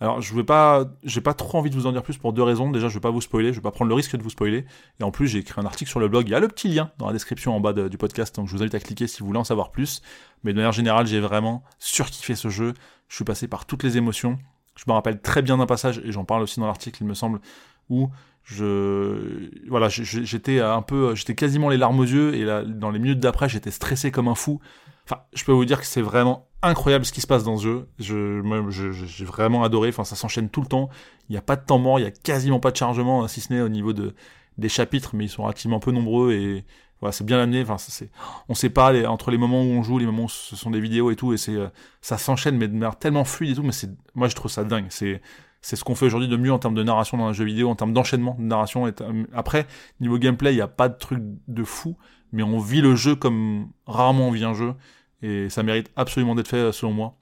Alors, 0.00 0.20
je 0.20 0.34
vais 0.34 0.42
pas, 0.42 0.86
j'ai 1.04 1.20
pas 1.20 1.34
trop 1.34 1.58
envie 1.58 1.70
de 1.70 1.76
vous 1.76 1.86
en 1.86 1.92
dire 1.92 2.02
plus 2.02 2.16
pour 2.16 2.32
deux 2.32 2.42
raisons. 2.42 2.72
Déjà, 2.72 2.88
je 2.88 2.94
vais 2.94 3.00
pas 3.00 3.10
vous 3.10 3.20
spoiler, 3.20 3.52
je 3.52 3.58
vais 3.58 3.62
pas 3.62 3.70
prendre 3.70 3.88
le 3.88 3.94
risque 3.94 4.16
de 4.16 4.22
vous 4.22 4.30
spoiler. 4.30 4.64
Et 4.98 5.04
en 5.04 5.12
plus, 5.12 5.28
j'ai 5.28 5.38
écrit 5.38 5.60
un 5.60 5.64
article 5.64 5.88
sur 5.88 6.00
le 6.00 6.08
blog. 6.08 6.26
Il 6.26 6.32
y 6.32 6.34
a 6.34 6.40
le 6.40 6.48
petit 6.48 6.66
lien 6.66 6.90
dans 6.98 7.06
la 7.06 7.12
description 7.12 7.54
en 7.54 7.60
bas 7.60 7.72
du 7.72 7.98
podcast, 7.98 8.34
donc 8.34 8.48
je 8.48 8.56
vous 8.56 8.62
invite 8.62 8.74
à 8.74 8.80
cliquer 8.80 9.06
si 9.06 9.20
vous 9.20 9.26
voulez 9.26 9.38
en 9.38 9.44
savoir 9.44 9.70
plus. 9.70 10.02
Mais 10.42 10.52
de 10.52 10.56
manière 10.56 10.72
générale, 10.72 11.06
j'ai 11.06 11.20
vraiment 11.20 11.62
surkiffé 11.78 12.34
ce 12.34 12.48
jeu. 12.48 12.74
Je 13.06 13.14
suis 13.14 13.24
passé 13.24 13.46
par 13.46 13.64
toutes 13.64 13.84
les 13.84 13.96
émotions. 13.96 14.38
Je 14.74 14.84
me 14.88 14.92
rappelle 14.92 15.20
très 15.20 15.40
bien 15.40 15.58
d'un 15.58 15.66
passage, 15.66 15.98
et 16.04 16.10
j'en 16.10 16.24
parle 16.24 16.42
aussi 16.42 16.58
dans 16.58 16.66
l'article, 16.66 17.02
il 17.02 17.06
me 17.06 17.14
semble, 17.14 17.40
où 17.88 18.10
je 18.44 19.50
voilà 19.68 19.88
j'étais 19.88 20.60
un 20.60 20.82
peu 20.82 21.14
j'étais 21.14 21.34
quasiment 21.34 21.68
les 21.68 21.76
larmes 21.76 22.00
aux 22.00 22.04
yeux 22.04 22.34
et 22.34 22.44
là 22.44 22.62
dans 22.64 22.90
les 22.90 22.98
minutes 22.98 23.20
d'après 23.20 23.48
j'étais 23.48 23.70
stressé 23.70 24.10
comme 24.10 24.28
un 24.28 24.34
fou. 24.34 24.60
Enfin 25.04 25.22
je 25.32 25.44
peux 25.44 25.52
vous 25.52 25.64
dire 25.64 25.80
que 25.80 25.86
c'est 25.86 26.02
vraiment 26.02 26.48
incroyable 26.62 27.04
ce 27.04 27.12
qui 27.12 27.20
se 27.20 27.26
passe 27.26 27.44
dans 27.44 27.56
ce 27.56 27.62
jeu. 27.64 27.88
Je 27.98 28.42
j'ai 28.70 29.24
vraiment 29.24 29.62
adoré. 29.62 29.90
Enfin 29.90 30.04
ça 30.04 30.16
s'enchaîne 30.16 30.48
tout 30.48 30.60
le 30.60 30.66
temps. 30.66 30.88
Il 31.28 31.32
n'y 31.32 31.38
a 31.38 31.42
pas 31.42 31.56
de 31.56 31.64
temps 31.64 31.78
mort 31.78 31.98
il 31.98 32.02
y 32.02 32.06
a 32.06 32.10
quasiment 32.10 32.60
pas 32.60 32.72
de 32.72 32.76
chargement 32.76 33.26
si 33.28 33.40
ce 33.40 33.52
n'est 33.52 33.60
au 33.60 33.68
niveau 33.68 33.92
de 33.92 34.14
des 34.58 34.68
chapitres 34.68 35.14
mais 35.14 35.26
ils 35.26 35.30
sont 35.30 35.44
relativement 35.44 35.78
peu 35.78 35.92
nombreux 35.92 36.32
et 36.32 36.64
voilà 37.00 37.12
c'est 37.12 37.24
bien 37.24 37.40
amené. 37.40 37.62
Enfin 37.62 37.78
c'est 37.78 38.10
on 38.48 38.54
sait 38.54 38.70
pas 38.70 38.92
entre 39.08 39.30
les 39.30 39.38
moments 39.38 39.62
où 39.62 39.66
on 39.66 39.84
joue 39.84 39.98
les 39.98 40.06
moments 40.06 40.24
où 40.24 40.28
ce 40.28 40.56
sont 40.56 40.70
des 40.70 40.80
vidéos 40.80 41.12
et 41.12 41.16
tout 41.16 41.32
et 41.32 41.36
c'est 41.36 41.56
ça 42.00 42.18
s'enchaîne 42.18 42.56
mais 42.56 42.66
de 42.66 42.72
manière 42.72 42.98
tellement 42.98 43.24
fluide 43.24 43.52
et 43.52 43.54
tout 43.54 43.62
mais 43.62 43.72
c'est 43.72 43.90
moi 44.16 44.26
je 44.26 44.34
trouve 44.34 44.50
ça 44.50 44.64
dingue. 44.64 44.86
C'est 44.90 45.22
c'est 45.62 45.76
ce 45.76 45.84
qu'on 45.84 45.94
fait 45.94 46.06
aujourd'hui 46.06 46.28
de 46.28 46.36
mieux 46.36 46.52
en 46.52 46.58
termes 46.58 46.74
de 46.74 46.82
narration 46.82 47.16
dans 47.16 47.26
un 47.26 47.32
jeu 47.32 47.44
vidéo, 47.44 47.70
en 47.70 47.76
termes 47.76 47.92
d'enchaînement 47.92 48.36
de 48.38 48.44
narration. 48.44 48.92
Après, 49.32 49.66
niveau 50.00 50.18
gameplay, 50.18 50.52
il 50.52 50.56
n'y 50.56 50.62
a 50.62 50.68
pas 50.68 50.88
de 50.88 50.98
truc 50.98 51.20
de 51.48 51.64
fou, 51.64 51.96
mais 52.32 52.42
on 52.42 52.58
vit 52.58 52.80
le 52.80 52.96
jeu 52.96 53.14
comme 53.14 53.68
rarement 53.86 54.28
on 54.28 54.32
vit 54.32 54.44
un 54.44 54.54
jeu, 54.54 54.74
et 55.22 55.48
ça 55.48 55.62
mérite 55.62 55.90
absolument 55.96 56.34
d'être 56.34 56.48
fait 56.48 56.72
selon 56.72 56.92
moi. 56.92 57.16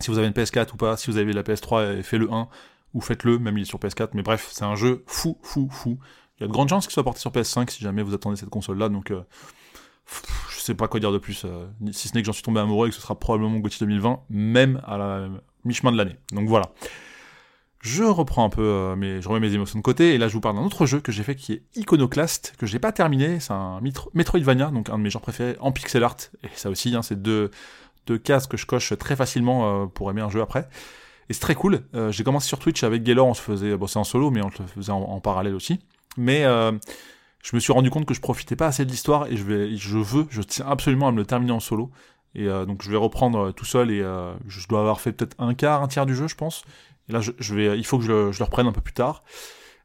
Si 0.00 0.10
vous 0.10 0.18
avez 0.18 0.28
une 0.28 0.32
PS4 0.32 0.72
ou 0.72 0.76
pas, 0.76 0.96
si 0.96 1.10
vous 1.10 1.16
avez 1.16 1.32
la 1.32 1.42
PS3, 1.42 1.98
et 1.98 2.02
fait 2.02 2.18
le 2.18 2.32
1, 2.32 2.48
ou 2.94 3.00
faites-le, 3.00 3.38
même 3.38 3.58
il 3.58 3.62
est 3.62 3.64
sur 3.64 3.78
PS4, 3.78 4.10
mais 4.14 4.22
bref, 4.22 4.48
c'est 4.52 4.64
un 4.64 4.74
jeu 4.74 5.02
fou, 5.06 5.38
fou, 5.42 5.68
fou. 5.70 5.98
Il 6.38 6.42
y 6.42 6.44
a 6.44 6.46
de 6.46 6.52
grandes 6.52 6.68
chances 6.68 6.86
qu'il 6.86 6.94
soit 6.94 7.04
porté 7.04 7.20
sur 7.20 7.30
PS5 7.30 7.70
si 7.70 7.82
jamais 7.82 8.02
vous 8.02 8.14
attendez 8.14 8.36
cette 8.36 8.50
console-là, 8.50 8.88
donc 8.88 9.10
euh, 9.10 9.22
je 10.50 10.60
sais 10.60 10.74
pas 10.74 10.88
quoi 10.88 11.00
dire 11.00 11.12
de 11.12 11.18
plus, 11.18 11.44
euh, 11.44 11.66
si 11.90 12.08
ce 12.08 12.14
n'est 12.14 12.22
que 12.22 12.26
j'en 12.26 12.32
suis 12.32 12.42
tombé 12.42 12.60
amoureux 12.60 12.88
et 12.88 12.90
que 12.90 12.96
ce 12.96 13.02
sera 13.02 13.18
probablement 13.18 13.58
GOTY 13.58 13.78
2020, 13.80 14.22
même 14.30 14.80
à 14.84 14.96
la 14.96 15.28
mi-chemin 15.64 15.92
de 15.92 15.96
l'année. 15.96 16.16
Donc 16.32 16.48
voilà. 16.48 16.72
Je 17.82 18.04
reprends 18.04 18.44
un 18.44 18.48
peu, 18.48 18.62
euh, 18.62 18.94
mes, 18.94 19.20
je 19.20 19.28
remets 19.28 19.40
mes 19.40 19.54
émotions 19.54 19.76
de 19.76 19.82
côté, 19.82 20.14
et 20.14 20.18
là 20.18 20.28
je 20.28 20.34
vous 20.34 20.40
parle 20.40 20.54
d'un 20.54 20.62
autre 20.62 20.86
jeu 20.86 21.00
que 21.00 21.10
j'ai 21.10 21.24
fait 21.24 21.34
qui 21.34 21.54
est 21.54 21.62
Iconoclast, 21.74 22.54
que 22.56 22.64
j'ai 22.64 22.78
pas 22.78 22.92
terminé, 22.92 23.40
c'est 23.40 23.52
un 23.52 23.80
Metroidvania, 24.14 24.70
donc 24.70 24.88
un 24.88 24.98
de 24.98 25.02
mes 25.02 25.10
genres 25.10 25.20
préférés 25.20 25.56
en 25.58 25.72
pixel 25.72 26.04
art, 26.04 26.16
et 26.44 26.48
ça 26.54 26.70
aussi, 26.70 26.94
hein, 26.94 27.02
c'est 27.02 27.20
deux, 27.20 27.50
deux 28.06 28.18
cases 28.18 28.46
que 28.46 28.56
je 28.56 28.66
coche 28.66 28.96
très 28.96 29.16
facilement 29.16 29.82
euh, 29.82 29.86
pour 29.86 30.08
aimer 30.12 30.20
un 30.20 30.30
jeu 30.30 30.40
après. 30.40 30.68
Et 31.28 31.32
c'est 31.32 31.40
très 31.40 31.56
cool, 31.56 31.80
euh, 31.96 32.12
j'ai 32.12 32.22
commencé 32.22 32.46
sur 32.46 32.60
Twitch 32.60 32.84
avec 32.84 33.02
Gaylor, 33.02 33.26
on 33.26 33.34
se 33.34 33.42
faisait, 33.42 33.76
bon 33.76 33.88
c'est 33.88 33.98
en 33.98 34.04
solo, 34.04 34.30
mais 34.30 34.42
on 34.42 34.50
le 34.56 34.66
faisait 34.68 34.92
en, 34.92 35.18
parallèle 35.18 35.56
aussi, 35.56 35.80
mais 36.16 36.44
je 36.44 37.56
me 37.56 37.58
suis 37.58 37.72
rendu 37.72 37.90
compte 37.90 38.06
que 38.06 38.14
je 38.14 38.20
profitais 38.20 38.54
pas 38.54 38.68
assez 38.68 38.84
de 38.84 38.90
l'histoire, 38.92 39.26
et 39.26 39.36
je 39.36 39.98
veux, 39.98 40.26
je 40.30 40.42
tiens 40.42 40.66
absolument 40.68 41.08
à 41.08 41.10
me 41.10 41.16
le 41.16 41.26
terminer 41.26 41.52
en 41.52 41.58
solo, 41.58 41.90
et 42.36 42.46
donc 42.46 42.82
je 42.82 42.90
vais 42.92 42.96
reprendre 42.96 43.50
tout 43.50 43.64
seul, 43.64 43.90
et 43.90 44.04
je 44.46 44.68
dois 44.68 44.78
avoir 44.78 45.00
fait 45.00 45.10
peut-être 45.10 45.34
un 45.40 45.54
quart, 45.54 45.82
un 45.82 45.88
tiers 45.88 46.06
du 46.06 46.14
jeu, 46.14 46.28
je 46.28 46.36
pense, 46.36 46.64
là, 47.08 47.20
je, 47.20 47.54
vais, 47.54 47.78
il 47.78 47.84
faut 47.84 47.98
que 47.98 48.04
je, 48.04 48.12
le 48.38 48.44
reprenne 48.44 48.66
un 48.66 48.72
peu 48.72 48.80
plus 48.80 48.94
tard. 48.94 49.22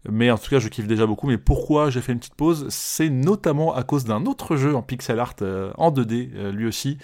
Mais 0.09 0.31
en 0.31 0.37
tout 0.37 0.49
cas, 0.49 0.59
je 0.59 0.69
kiffe 0.69 0.87
déjà 0.87 1.05
beaucoup. 1.05 1.27
Mais 1.27 1.37
pourquoi 1.37 1.89
j'ai 1.89 2.01
fait 2.01 2.13
une 2.13 2.19
petite 2.19 2.35
pause? 2.35 2.67
C'est 2.69 3.09
notamment 3.09 3.75
à 3.75 3.83
cause 3.83 4.05
d'un 4.05 4.25
autre 4.25 4.55
jeu 4.55 4.75
en 4.75 4.81
pixel 4.81 5.19
art 5.19 5.35
euh, 5.41 5.71
en 5.77 5.91
2D, 5.91 6.31
euh, 6.35 6.51
lui 6.51 6.65
aussi. 6.65 6.97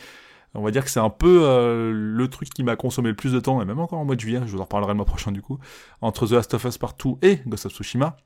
On 0.53 0.61
va 0.61 0.71
dire 0.71 0.83
que 0.83 0.91
c'est 0.91 0.99
un 0.99 1.09
peu 1.09 1.41
euh, 1.43 1.91
le 1.91 2.27
truc 2.27 2.49
qui 2.49 2.63
m'a 2.63 2.75
consommé 2.75 3.09
le 3.09 3.15
plus 3.15 3.33
de 3.33 3.39
temps, 3.39 3.61
et 3.61 3.65
même 3.65 3.79
encore 3.79 3.99
en 3.99 4.05
mois 4.05 4.15
de 4.15 4.19
juillet, 4.19 4.39
je 4.45 4.51
vous 4.51 4.59
en 4.59 4.63
reparlerai 4.63 4.91
le 4.91 4.97
mois 4.97 5.05
prochain 5.05 5.31
du 5.31 5.41
coup, 5.41 5.57
entre 6.01 6.27
The 6.27 6.31
Last 6.33 6.53
of 6.53 6.63
Us 6.65 6.77
Partout 6.77 7.17
et 7.23 7.39
Ghost 7.47 7.65
of 7.65 7.73
Tsushima. 7.73 8.17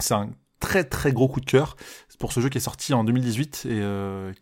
C'est 0.00 0.14
un 0.14 0.30
très 0.58 0.82
très 0.82 1.12
gros 1.12 1.28
coup 1.28 1.40
de 1.40 1.46
cœur 1.46 1.76
pour 2.18 2.32
ce 2.32 2.40
jeu 2.40 2.48
qui 2.48 2.58
est 2.58 2.62
sorti 2.62 2.94
en 2.94 3.02
2018 3.04 3.66
et 3.68 3.82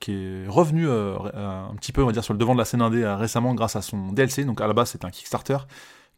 qui 0.00 0.12
est 0.12 0.46
revenu 0.48 0.86
un 0.86 1.74
petit 1.76 1.92
peu 1.92 2.02
on 2.02 2.06
va 2.06 2.12
dire 2.12 2.22
sur 2.22 2.34
le 2.34 2.38
devant 2.38 2.52
de 2.52 2.58
la 2.58 2.66
scène 2.66 2.82
indé 2.82 3.06
récemment 3.06 3.54
grâce 3.54 3.74
à 3.74 3.80
son 3.80 4.12
DLC 4.12 4.44
donc 4.44 4.60
à 4.60 4.66
la 4.66 4.74
base 4.74 4.90
c'est 4.90 5.06
un 5.06 5.10
Kickstarter 5.10 5.56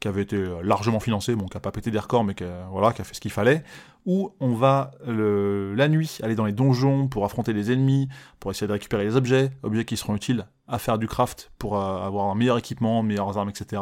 qui 0.02 0.08
avait 0.08 0.22
été 0.22 0.34
euh, 0.34 0.60
largement 0.64 0.98
financé, 0.98 1.36
bon, 1.36 1.46
qui 1.46 1.56
a 1.56 1.60
pas 1.60 1.70
pété 1.70 1.92
des 1.92 1.98
records, 2.00 2.24
mais 2.24 2.34
qui 2.34 2.42
a, 2.42 2.66
voilà, 2.72 2.92
qui 2.92 3.04
fait 3.04 3.14
ce 3.14 3.20
qu'il 3.20 3.30
fallait, 3.30 3.62
où 4.04 4.34
on 4.40 4.52
va 4.52 4.90
la 5.06 5.88
nuit 5.88 6.18
aller 6.24 6.34
dans 6.34 6.44
les 6.44 6.52
donjons 6.52 7.06
pour 7.06 7.24
affronter 7.24 7.52
les 7.52 7.70
ennemis, 7.70 8.08
pour 8.40 8.50
essayer 8.50 8.66
de 8.66 8.72
récupérer 8.72 9.04
les 9.04 9.14
objets, 9.14 9.52
objets 9.62 9.84
qui 9.84 9.96
seront 9.96 10.16
utiles 10.16 10.44
à 10.66 10.80
faire 10.80 10.98
du 10.98 11.06
craft 11.06 11.52
pour 11.56 11.78
euh, 11.78 12.04
avoir 12.04 12.30
un 12.30 12.34
meilleur 12.34 12.58
équipement, 12.58 13.04
meilleures 13.04 13.38
armes, 13.38 13.50
etc. 13.50 13.80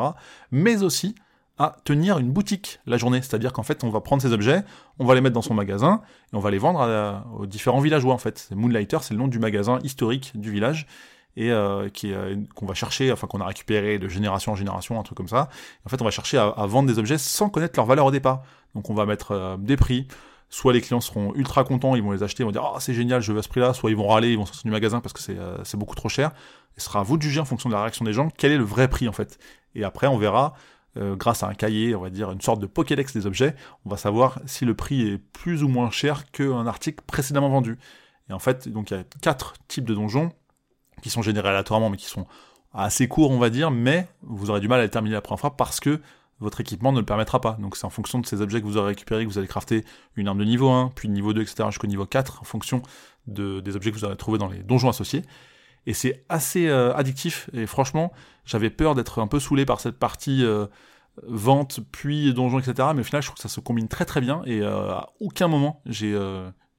Mais 0.51 0.83
aussi 0.83 1.15
à 1.57 1.77
tenir 1.85 2.19
une 2.19 2.31
boutique 2.31 2.81
la 2.85 2.99
journée, 2.99 3.23
c'est-à-dire 3.23 3.55
qu'en 3.55 3.63
fait 3.63 3.83
on 3.83 3.89
va 3.89 4.03
prendre 4.03 4.21
ces 4.21 4.33
objets, 4.35 4.63
on 4.99 5.07
va 5.07 5.15
les 5.15 5.23
mettre 5.23 5.35
dans 5.35 5.43
son 5.43 5.55
magasin 5.55 6.03
et 6.35 6.37
on 6.37 6.41
va 6.41 6.51
les 6.51 6.59
vendre 6.59 7.23
aux 7.39 7.47
différents 7.47 7.81
villageois 7.81 8.13
en 8.15 8.19
fait. 8.19 8.49
Moonlighter, 8.55 8.99
c'est 9.01 9.15
le 9.15 9.21
nom 9.21 9.29
du 9.29 9.39
magasin 9.39 9.79
historique 9.83 10.33
du 10.35 10.51
village 10.51 10.87
et 11.37 11.51
euh, 11.51 11.89
qui 11.89 12.13
euh, 12.13 12.37
qu'on 12.55 12.67
va 12.67 12.75
chercher, 12.75 13.13
enfin 13.13 13.27
qu'on 13.27 13.41
a 13.41 13.47
récupéré 13.47 13.99
de 13.99 14.09
génération 14.09 14.53
en 14.53 14.57
génération, 14.57 14.99
un 14.99 15.03
truc 15.03 15.17
comme 15.17 15.29
ça. 15.29 15.49
En 15.87 15.89
fait, 15.89 16.01
on 16.01 16.05
va 16.05 16.11
chercher 16.11 16.39
à, 16.39 16.67
vendre 16.67 16.89
des 16.89 16.99
objets 16.99 17.19
sans 17.19 17.49
connaître 17.49 17.79
leur 17.79 17.87
valeur 17.87 18.07
au 18.07 18.11
départ. 18.11 18.43
Donc 18.75 18.91
on 18.91 18.95
va 18.95 19.07
mettre 19.07 19.33
euh, 19.33 19.57
des 19.57 19.77
prix. 19.77 20.07
Soit 20.49 20.73
les 20.73 20.81
clients 20.81 21.01
seront 21.01 21.33
ultra 21.35 21.63
contents, 21.63 21.95
ils 21.95 22.03
vont 22.03 22.11
les 22.11 22.25
acheter, 22.25 22.43
ils 22.43 22.47
vont 22.47 22.53
dire 22.53 22.65
ah 22.65 22.81
c'est 22.81 22.95
génial, 22.95 23.23
je 23.23 23.33
veux 23.33 23.39
à 23.39 23.43
ce 23.43 23.49
prix-là. 23.49 23.73
Soit 23.73 23.91
ils 23.91 23.97
vont 23.97 24.09
râler, 24.09 24.33
ils 24.33 24.37
vont 24.37 24.47
sortir 24.47 24.65
du 24.65 24.71
magasin 24.71 25.01
parce 25.01 25.13
que 25.13 25.21
c'est 25.21 25.37
c'est 25.63 25.77
beaucoup 25.77 25.95
trop 25.95 26.09
cher. 26.09 26.33
Et 26.77 26.81
ce 26.81 26.87
sera 26.87 27.01
à 27.01 27.03
vous 27.05 27.17
de 27.17 27.23
juger 27.23 27.39
en 27.39 27.45
fonction 27.45 27.69
de 27.69 27.75
la 27.75 27.83
réaction 27.83 28.05
des 28.05 28.13
gens 28.13 28.29
quel 28.37 28.51
est 28.51 28.59
le 28.59 28.65
vrai 28.65 28.89
prix 28.89 29.09
en 29.09 29.13
fait. 29.13 29.39
Et 29.77 29.85
après 29.85 30.09
on 30.09 30.19
verra 30.19 30.55
grâce 30.97 31.45
à 31.45 31.47
un 31.47 31.55
cahier, 31.55 31.95
on 31.95 32.01
va 32.01 32.11
dire 32.11 32.33
une 32.33 32.41
sorte 32.41 32.59
de 32.59 32.67
Pokédex 32.67 33.13
des 33.15 33.27
objets, 33.27 33.55
on 33.85 33.91
va 33.91 33.97
savoir 33.97 34.41
si 34.45 34.65
le 34.65 34.75
prix 34.75 35.09
est 35.09 35.19
plus 35.19 35.63
ou 35.63 35.69
moins 35.69 35.93
cher 35.93 36.29
qu'un 36.33 36.67
article 36.67 37.05
précédemment 37.07 37.49
vendu. 37.49 37.79
Et 38.29 38.33
en 38.33 38.41
fait, 38.41 38.69
donc 38.69 38.91
il 38.91 38.97
y 38.97 39.01
a 39.01 39.05
quatre 39.23 39.55
types 39.69 39.85
de 39.85 39.95
donjons 39.95 40.33
qui 41.03 41.11
sont 41.11 41.23
générés 41.23 41.49
aléatoirement, 41.49 41.91
mais 41.91 41.97
qui 41.97 42.07
sont 42.07 42.27
assez 42.73 43.09
courts, 43.09 43.31
on 43.31 43.39
va 43.39 43.51
dire, 43.51 43.71
mais 43.71 44.09
vous 44.23 44.51
aurez 44.51 44.61
du 44.61 44.69
mal 44.69 44.81
à 44.81 44.83
les 44.85 44.91
terminer 44.91 45.15
la 45.15 45.21
première 45.21 45.41
fois 45.41 45.57
parce 45.57 45.81
que 45.81 46.01
votre 46.41 46.61
équipement 46.61 46.93
ne 46.93 47.01
le 47.01 47.05
permettra 47.05 47.41
pas. 47.41 47.57
Donc 47.61 47.77
c'est 47.77 47.85
en 47.85 47.91
fonction 47.91 48.19
de 48.19 48.27
ces 48.27 48.41
objets 48.41 48.61
que 48.61 48.67
vous 48.67 48.77
aurez 48.77 48.89
récupérés 48.89 49.25
que 49.25 49.31
vous 49.31 49.39
allez 49.39 49.49
crafter 49.49 49.85
une 50.17 50.29
arme 50.29 50.39
de 50.39 50.45
niveau 50.45 50.71
1, 50.71 50.93
puis 50.95 51.09
de 51.09 51.13
niveau 51.13 51.33
2, 51.33 51.43
etc. 51.43 51.69
jusqu'au 51.69 51.87
niveau 51.87 52.07
4, 52.07 52.41
en 52.41 52.45
fonction 52.45 52.83
de, 53.27 53.61
des 53.61 53.77
objets 53.77 53.91
que 53.91 53.97
vous 53.97 54.05
aurez 54.05 54.17
trouvés 54.17 54.39
dans 54.39 54.49
les 54.49 54.63
donjons 54.63 54.89
associés. 54.89 55.23
Et 55.87 55.95
c'est 55.95 56.25
assez 56.29 56.69
euh, 56.69 56.95
addictif, 56.95 57.49
et 57.53 57.67
franchement, 57.67 58.13
j'avais 58.45 58.71
peur 58.71 58.95
d'être 58.95 59.21
un 59.21 59.27
peu 59.27 59.41
saoulé 59.41 59.65
par 59.65 59.81
cette 59.81 59.99
partie 59.99 60.45
euh, 60.45 60.67
vente, 61.23 61.81
puis 61.91 62.35
donjon, 62.35 62.59
etc. 62.59 62.89
Mais 62.95 63.01
au 63.01 63.05
final, 63.05 63.23
je 63.23 63.29
trouve 63.29 63.37
que 63.37 63.43
ça 63.43 63.49
se 63.49 63.61
combine 63.61 63.89
très 63.89 64.05
très 64.05 64.21
bien, 64.21 64.43
et 64.45 64.61
euh, 64.61 64.93
à 64.93 65.11
aucun 65.21 65.49
moment 65.49 65.81
j'ai 65.87 66.19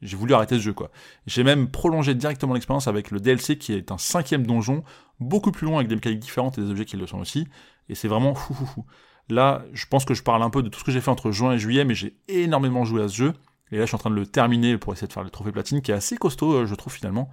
j'ai 0.01 0.17
voulu 0.17 0.33
arrêter 0.33 0.55
ce 0.55 0.61
jeu, 0.61 0.73
quoi. 0.73 0.91
J'ai 1.27 1.43
même 1.43 1.69
prolongé 1.69 2.15
directement 2.15 2.53
l'expérience 2.53 2.87
avec 2.87 3.11
le 3.11 3.19
DLC 3.19 3.57
qui 3.57 3.73
est 3.73 3.91
un 3.91 3.97
cinquième 3.97 4.45
donjon, 4.45 4.83
beaucoup 5.19 5.51
plus 5.51 5.65
long 5.65 5.77
avec 5.77 5.87
des 5.87 5.95
mécaniques 5.95 6.19
différentes 6.19 6.57
et 6.57 6.61
des 6.61 6.69
objets 6.71 6.85
qui 6.85 6.97
le 6.97 7.07
sont 7.07 7.19
aussi. 7.19 7.47
Et 7.89 7.95
c'est 7.95 8.07
vraiment 8.07 8.33
fou 8.35 8.53
fou 8.53 8.65
fou. 8.65 8.85
Là, 9.29 9.63
je 9.73 9.85
pense 9.85 10.05
que 10.05 10.13
je 10.13 10.23
parle 10.23 10.43
un 10.43 10.49
peu 10.49 10.63
de 10.63 10.69
tout 10.69 10.79
ce 10.79 10.83
que 10.83 10.91
j'ai 10.91 11.01
fait 11.01 11.11
entre 11.11 11.31
juin 11.31 11.53
et 11.53 11.59
juillet, 11.59 11.85
mais 11.85 11.95
j'ai 11.95 12.15
énormément 12.27 12.83
joué 12.83 13.03
à 13.03 13.07
ce 13.07 13.15
jeu. 13.15 13.33
Et 13.71 13.77
là, 13.77 13.83
je 13.83 13.87
suis 13.87 13.95
en 13.95 13.99
train 13.99 14.09
de 14.09 14.15
le 14.15 14.25
terminer 14.25 14.77
pour 14.77 14.91
essayer 14.91 15.07
de 15.07 15.13
faire 15.13 15.23
le 15.23 15.29
trophée 15.29 15.51
platine, 15.51 15.81
qui 15.81 15.91
est 15.91 15.93
assez 15.93 16.17
costaud, 16.17 16.53
euh, 16.53 16.65
je 16.65 16.75
trouve, 16.75 16.93
finalement. 16.93 17.29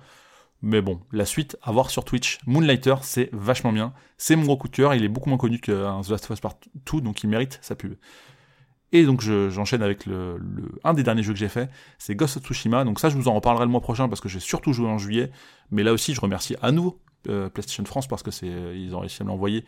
Mais 0.62 0.80
bon, 0.80 1.00
la 1.12 1.24
suite 1.24 1.56
à 1.62 1.72
voir 1.72 1.90
sur 1.90 2.04
Twitch. 2.04 2.38
Moonlighter, 2.46 2.96
c'est 3.02 3.30
vachement 3.32 3.72
bien. 3.72 3.92
C'est 4.16 4.36
mon 4.36 4.44
gros 4.44 4.56
coup 4.56 4.68
de 4.68 4.76
cœur. 4.76 4.94
Il 4.94 5.04
est 5.04 5.08
beaucoup 5.08 5.28
moins 5.28 5.38
connu 5.38 5.60
qu'un 5.60 6.00
The 6.02 6.10
Last 6.10 6.24
of 6.24 6.30
Us 6.30 6.40
Part 6.40 6.54
2, 6.92 7.00
donc 7.00 7.22
il 7.22 7.30
mérite 7.30 7.58
sa 7.62 7.74
pub. 7.74 7.94
Et 8.92 9.04
donc 9.04 9.20
j'enchaîne 9.20 9.82
avec 9.82 10.04
un 10.84 10.94
des 10.94 11.02
derniers 11.02 11.22
jeux 11.22 11.32
que 11.32 11.38
j'ai 11.38 11.48
fait, 11.48 11.70
c'est 11.98 12.14
Ghost 12.14 12.38
of 12.38 12.44
Tsushima. 12.44 12.84
Donc 12.84 13.00
ça, 13.00 13.10
je 13.10 13.16
vous 13.16 13.28
en 13.28 13.34
reparlerai 13.34 13.64
le 13.64 13.70
mois 13.70 13.80
prochain 13.80 14.08
parce 14.08 14.20
que 14.20 14.28
j'ai 14.28 14.40
surtout 14.40 14.72
joué 14.72 14.88
en 14.88 14.98
juillet. 14.98 15.30
Mais 15.70 15.82
là 15.82 15.92
aussi, 15.92 16.14
je 16.14 16.20
remercie 16.20 16.56
à 16.62 16.72
nouveau 16.72 16.98
euh, 17.28 17.50
PlayStation 17.50 17.84
France 17.84 18.06
parce 18.06 18.22
que 18.22 18.30
c'est 18.30 18.46
ils 18.46 18.94
ont 18.94 19.00
réussi 19.00 19.22
à 19.22 19.24
me 19.24 19.30
l'envoyer. 19.30 19.64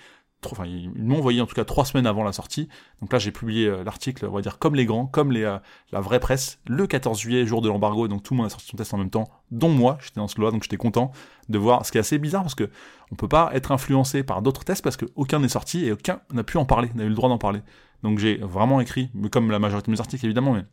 Enfin, 0.46 0.64
ils 0.64 0.90
m'ont 0.94 1.18
envoyé 1.18 1.40
en 1.40 1.46
tout 1.46 1.54
cas 1.54 1.64
trois 1.64 1.84
semaines 1.84 2.06
avant 2.06 2.24
la 2.24 2.32
sortie. 2.32 2.68
Donc 3.00 3.12
là, 3.12 3.18
j'ai 3.18 3.30
publié 3.30 3.66
euh, 3.66 3.84
l'article, 3.84 4.26
on 4.26 4.32
va 4.32 4.40
dire 4.40 4.58
comme 4.58 4.74
les 4.74 4.86
grands, 4.86 5.06
comme 5.06 5.36
euh, 5.36 5.58
la 5.92 6.00
vraie 6.00 6.20
presse, 6.20 6.60
le 6.66 6.86
14 6.86 7.18
juillet, 7.18 7.44
jour 7.44 7.60
de 7.60 7.68
l'embargo. 7.68 8.08
Donc 8.08 8.22
tout 8.22 8.34
le 8.34 8.38
monde 8.38 8.46
a 8.46 8.50
sorti 8.50 8.66
son 8.66 8.76
test 8.76 8.94
en 8.94 8.98
même 8.98 9.10
temps, 9.10 9.28
dont 9.50 9.68
moi. 9.68 9.98
J'étais 10.00 10.20
dans 10.20 10.28
ce 10.28 10.40
lot 10.40 10.50
donc 10.50 10.62
j'étais 10.62 10.76
content 10.76 11.12
de 11.48 11.58
voir. 11.58 11.84
Ce 11.84 11.92
qui 11.92 11.98
est 11.98 12.00
assez 12.00 12.18
bizarre 12.18 12.42
parce 12.42 12.54
que 12.54 12.70
on 13.12 13.16
peut 13.16 13.28
pas 13.28 13.50
être 13.54 13.72
influencé 13.72 14.22
par 14.22 14.40
d'autres 14.40 14.64
tests 14.64 14.82
parce 14.82 14.96
qu'aucun 14.96 15.40
n'est 15.40 15.48
sorti 15.48 15.84
et 15.84 15.92
aucun 15.92 16.20
n'a 16.32 16.44
pu 16.44 16.56
en 16.56 16.64
parler, 16.64 16.90
n'a 16.94 17.04
eu 17.04 17.08
le 17.08 17.14
droit 17.14 17.28
d'en 17.28 17.38
parler. 17.38 17.60
Donc 18.02 18.18
j'ai 18.18 18.36
vraiment 18.36 18.80
écrit, 18.80 19.10
comme 19.30 19.50
la 19.50 19.58
majorité 19.58 19.86
de 19.86 19.92
mes 19.92 20.00
articles 20.00 20.24
évidemment, 20.24 20.54
mais 20.54 20.64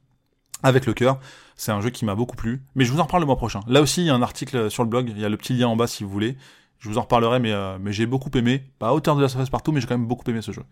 avec 0.63 0.85
le 0.85 0.93
cœur. 0.93 1.19
C'est 1.55 1.71
un 1.71 1.81
jeu 1.81 1.89
qui 1.89 2.05
m'a 2.05 2.15
beaucoup 2.15 2.35
plu. 2.35 2.63
Mais 2.75 2.85
je 2.85 2.91
vous 2.91 2.99
en 2.99 3.03
reparle 3.03 3.21
le 3.21 3.27
mois 3.27 3.37
prochain. 3.37 3.61
Là 3.67 3.81
aussi, 3.81 4.01
il 4.01 4.07
y 4.07 4.09
a 4.09 4.15
un 4.15 4.21
article 4.21 4.69
sur 4.69 4.83
le 4.83 4.89
blog. 4.89 5.09
Il 5.09 5.19
y 5.19 5.25
a 5.25 5.29
le 5.29 5.37
petit 5.37 5.53
lien 5.53 5.67
en 5.67 5.75
bas 5.75 5.87
si 5.87 6.03
vous 6.03 6.09
voulez. 6.09 6.37
Je 6.79 6.89
vous 6.89 6.97
en 6.97 7.01
reparlerai, 7.01 7.39
mais, 7.39 7.51
euh, 7.51 7.77
j'ai 7.87 8.05
beaucoup 8.05 8.29
aimé. 8.35 8.63
Pas 8.79 8.89
à 8.89 8.93
hauteur 8.93 9.15
de 9.15 9.21
la 9.21 9.29
surface 9.29 9.49
partout, 9.49 9.71
mais 9.71 9.81
j'ai 9.81 9.87
quand 9.87 9.97
même 9.97 10.07
beaucoup 10.07 10.29
aimé 10.29 10.41
ce 10.41 10.51
jeu. 10.51 10.63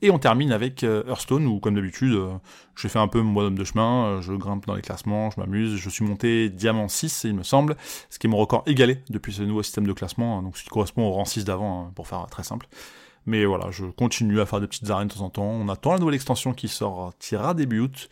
Et 0.00 0.10
on 0.10 0.18
termine 0.18 0.52
avec 0.52 0.84
euh, 0.84 1.02
Hearthstone, 1.08 1.46
où 1.46 1.58
comme 1.58 1.74
d'habitude, 1.74 2.12
euh, 2.12 2.30
j'ai 2.76 2.88
fait 2.88 3.00
un 3.00 3.08
peu 3.08 3.20
mon 3.20 3.32
bonhomme 3.32 3.58
de 3.58 3.64
chemin, 3.64 4.20
je 4.20 4.32
grimpe 4.32 4.66
dans 4.66 4.74
les 4.74 4.82
classements, 4.82 5.30
je 5.30 5.40
m'amuse, 5.40 5.76
je 5.76 5.90
suis 5.90 6.04
monté 6.04 6.50
diamant 6.50 6.86
6, 6.86 7.24
il 7.24 7.34
me 7.34 7.42
semble, 7.42 7.76
ce 8.08 8.18
qui 8.20 8.28
est 8.28 8.30
mon 8.30 8.36
record 8.36 8.62
égalé 8.66 9.02
depuis 9.10 9.32
ce 9.32 9.42
nouveau 9.42 9.64
système 9.64 9.86
de 9.86 9.92
classement, 9.92 10.38
hein, 10.38 10.42
donc 10.42 10.56
ce 10.56 10.62
qui 10.62 10.68
correspond 10.68 11.02
au 11.02 11.10
rang 11.10 11.24
6 11.24 11.44
d'avant, 11.44 11.86
hein, 11.86 11.92
pour 11.96 12.06
faire 12.06 12.24
très 12.30 12.44
simple. 12.44 12.68
Mais 13.26 13.44
voilà, 13.44 13.72
je 13.72 13.86
continue 13.86 14.40
à 14.40 14.46
faire 14.46 14.60
des 14.60 14.68
petites 14.68 14.88
arènes 14.88 15.08
de 15.08 15.14
temps 15.14 15.22
en 15.24 15.30
temps, 15.30 15.42
on 15.42 15.68
attend 15.68 15.92
la 15.92 15.98
nouvelle 15.98 16.14
extension 16.14 16.54
qui 16.54 16.68
sortira 16.68 17.54
début 17.54 17.80
août, 17.80 18.08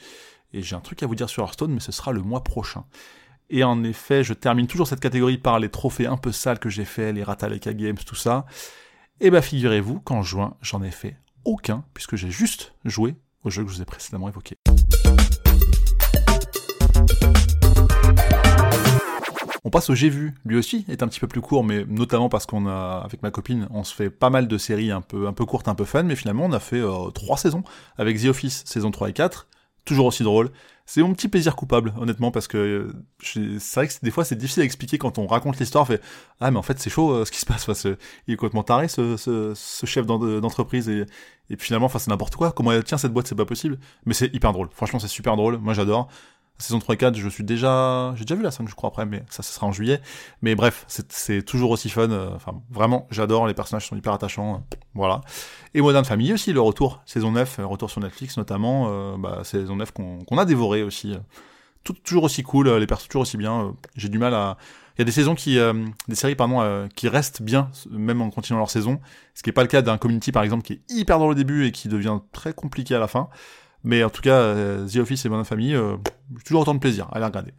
et 0.53 0.63
j'ai 0.63 0.75
un 0.75 0.81
truc 0.81 1.05
à 1.05 1.07
vous 1.07 1.15
dire 1.15 1.29
sur 1.29 1.45
Hearthstone, 1.45 1.73
mais 1.73 1.81
ce 1.81 1.93
sera 1.93 2.11
le 2.11 2.23
mois 2.23 2.43
prochain. 2.43 2.85
Et 3.49 3.63
en 3.63 3.85
effet, 3.85 4.25
je 4.25 4.33
termine 4.33 4.67
toujours 4.67 4.89
cette 4.89 4.99
catégorie 4.99 5.39
par 5.39 5.61
les 5.61 5.69
trophées 5.69 6.07
un 6.07 6.17
peu 6.17 6.33
sales 6.33 6.59
que 6.59 6.69
j'ai 6.69 6.85
fait, 6.85 7.13
les 7.13 7.23
Rataleka 7.23 7.75
Games, 7.75 7.97
tout 7.97 8.17
ça. 8.17 8.45
Et 9.21 9.31
bah 9.31 9.41
figurez-vous 9.41 10.01
qu'en 10.01 10.23
juin, 10.23 10.57
j'en 10.63 10.83
ai 10.83 10.91
fait 10.91 11.17
aucun, 11.45 11.85
puisque 11.95 12.17
j'ai 12.17 12.31
juste 12.31 12.75
joué 12.85 13.15
au 13.45 13.51
jeu 13.51 13.63
que 13.63 13.71
je 13.71 13.77
vous 13.77 13.83
ai 13.83 13.85
précédemment 13.85 14.29
évoqué. 14.29 14.57
On 19.63 19.71
passe 19.71 19.91
au 19.91 19.95
J'ai 19.95 20.09
vu. 20.09 20.35
Lui 20.45 20.57
aussi 20.57 20.85
est 20.89 21.05
un 21.05 21.09
petit 21.09 21.21
peu 21.21 21.29
plus 21.29 21.41
court, 21.41 21.63
mais 21.63 21.85
notamment 21.85 22.29
parce 22.29 22.47
qu'on 22.47 22.67
a, 22.67 23.03
avec 23.05 23.23
ma 23.23 23.31
copine, 23.31 23.69
on 23.71 23.85
se 23.85 23.95
fait 23.95 24.11
pas 24.11 24.31
mal 24.31 24.49
de 24.49 24.59
séries 24.59 24.91
un 24.91 25.01
peu, 25.03 25.29
un 25.29 25.33
peu 25.33 25.45
courtes, 25.45 25.69
un 25.69 25.77
peu 25.77 25.85
fun, 25.85 26.03
mais 26.03 26.17
finalement 26.17 26.47
on 26.47 26.53
a 26.53 26.61
fait 26.61 26.81
euh, 26.81 27.11
trois 27.11 27.37
saisons 27.37 27.63
avec 27.97 28.21
The 28.21 28.27
Office, 28.27 28.65
saison 28.67 28.91
3 28.91 29.11
et 29.11 29.13
4, 29.13 29.47
toujours 29.85 30.07
aussi 30.07 30.25
drôle. 30.25 30.51
C'est 30.89 31.03
mon 31.03 31.15
petit 31.15 31.27
plaisir 31.29 31.57
coupable, 31.57 31.93
honnêtement, 31.99 32.31
parce 32.31 32.47
que 32.47 32.57
euh, 32.57 33.59
c'est 33.59 33.75
vrai 33.75 33.89
que 33.89 33.95
des 34.03 34.13
fois 34.13 34.25
c'est 34.25 34.37
difficile 34.37 34.63
à 34.63 34.65
expliquer 34.65 34.99
quand 34.99 35.19
on 35.19 35.27
raconte 35.27 35.59
l'histoire. 35.59 35.85
Fait 35.85 36.01
ah 36.41 36.53
mais 36.53 36.59
en 36.59 36.63
fait 36.63 36.79
c'est 36.79 36.91
chaud 36.91 37.11
euh, 37.11 37.25
ce 37.25 37.33
qui 37.33 37.41
se 37.41 37.47
passe. 37.47 37.67
Il 38.29 38.35
est 38.35 38.37
complètement 38.37 38.63
taré 38.63 38.87
ce, 38.87 39.17
ce, 39.17 39.87
chef 39.87 40.07
d'entreprise 40.07 40.89
et, 40.89 41.05
et 41.51 41.57
finalement 41.57 41.87
enfin 41.87 41.99
c'est 41.99 42.11
n'importe 42.11 42.37
quoi. 42.37 42.53
Comment 42.53 42.71
elle 42.71 42.85
tient 42.85 42.99
cette 42.99 43.13
boîte? 43.13 43.27
C'est 43.27 43.35
pas 43.35 43.45
possible. 43.45 43.79
Mais 44.05 44.15
c'est 44.15 44.33
hyper 44.33 44.53
drôle. 44.53 44.69
Franchement 44.73 45.01
c'est 45.01 45.09
super 45.09 45.37
drôle. 45.37 45.59
Moi 45.59 45.75
j'adore 45.75 46.09
saison 46.59 46.79
3 46.79 46.95
et 46.95 46.99
4, 46.99 47.17
je 47.17 47.29
suis 47.29 47.45
déjà, 47.45 48.15
j'ai 48.17 48.25
déjà 48.25 48.35
vu 48.35 48.43
la 48.43 48.51
5, 48.51 48.69
je 48.69 48.75
crois, 48.75 48.89
après, 48.89 49.07
mais 49.07 49.23
ça, 49.29 49.43
ce 49.43 49.53
sera 49.53 49.67
en 49.67 49.73
juillet. 49.73 50.01
Mais 50.43 50.55
bref, 50.55 50.85
c'est 50.89 51.43
toujours 51.43 51.71
aussi 51.71 51.91
fun. 51.91 52.11
Euh, 52.11 52.31
enfin, 52.35 52.61
vraiment, 52.71 53.07
j'adore, 53.11 53.47
les 53.47 53.55
personnages 53.55 53.87
sont 53.87 53.97
hyper 53.97 54.13
attachants. 54.13 54.55
Euh, 54.55 54.77
voilà. 54.95 55.21
Et 55.75 55.81
Modern 55.81 56.05
Family 56.05 56.33
aussi, 56.33 56.53
le 56.53 56.61
retour, 56.61 57.03
saison 57.05 57.33
9, 57.33 57.59
euh, 57.59 57.67
retour 57.67 57.91
sur 57.91 58.01
Netflix 58.01 58.37
notamment, 58.37 59.17
bah, 59.19 59.43
saison 59.45 59.77
9 59.77 59.93
qu'on 59.93 60.39
a 60.39 60.45
dévoré 60.45 60.83
aussi. 60.83 61.15
Tout, 61.85 61.93
toujours 61.93 62.25
aussi 62.25 62.43
cool, 62.43 62.69
les 62.69 62.87
personnages 62.87 63.09
toujours 63.09 63.23
aussi 63.23 63.37
bien. 63.37 63.75
j'ai 63.95 64.09
du 64.09 64.19
mal 64.19 64.35
à. 64.35 64.57
Il 64.97 65.01
y 65.01 65.03
a 65.03 65.05
des 65.05 65.13
saisons 65.13 65.35
qui, 65.35 65.59
des 66.09 66.15
séries 66.15 66.37
pardon, 66.37 66.89
qui 66.97 67.09
restent 67.09 67.43
bien, 67.43 67.71
même 67.91 68.23
en 68.23 68.31
continuant 68.31 68.61
leur 68.61 68.71
saison. 68.71 68.99
Ce 69.35 69.43
qui 69.43 69.51
n'est 69.51 69.53
pas 69.53 69.61
le 69.61 69.69
cas 69.69 69.83
d'un 69.83 69.99
Community 69.99 70.33
par 70.33 70.43
exemple, 70.43 70.63
qui 70.65 70.73
est 70.73 70.81
hyper 70.89 71.19
dans 71.19 71.29
le 71.29 71.35
début 71.35 71.67
et 71.67 71.73
qui 71.73 71.89
devient 71.89 72.19
très 72.33 72.55
compliqué 72.55 72.95
à 72.95 72.99
la 72.99 73.07
fin. 73.07 73.29
Mais 73.87 74.03
en 74.03 74.11
tout 74.11 74.21
cas, 74.21 74.35
euh, 74.35 74.89
The 74.89 74.97
Office 74.97 75.25
et 75.27 75.29
Bonne 75.29 75.45
Famille, 75.45 75.77
euh, 75.77 75.97
toujours 76.45 76.63
autant 76.63 76.75
de 76.75 76.81
plaisir 76.81 77.09
à 77.13 77.21
les 77.21 77.25
regarder. 77.25 77.53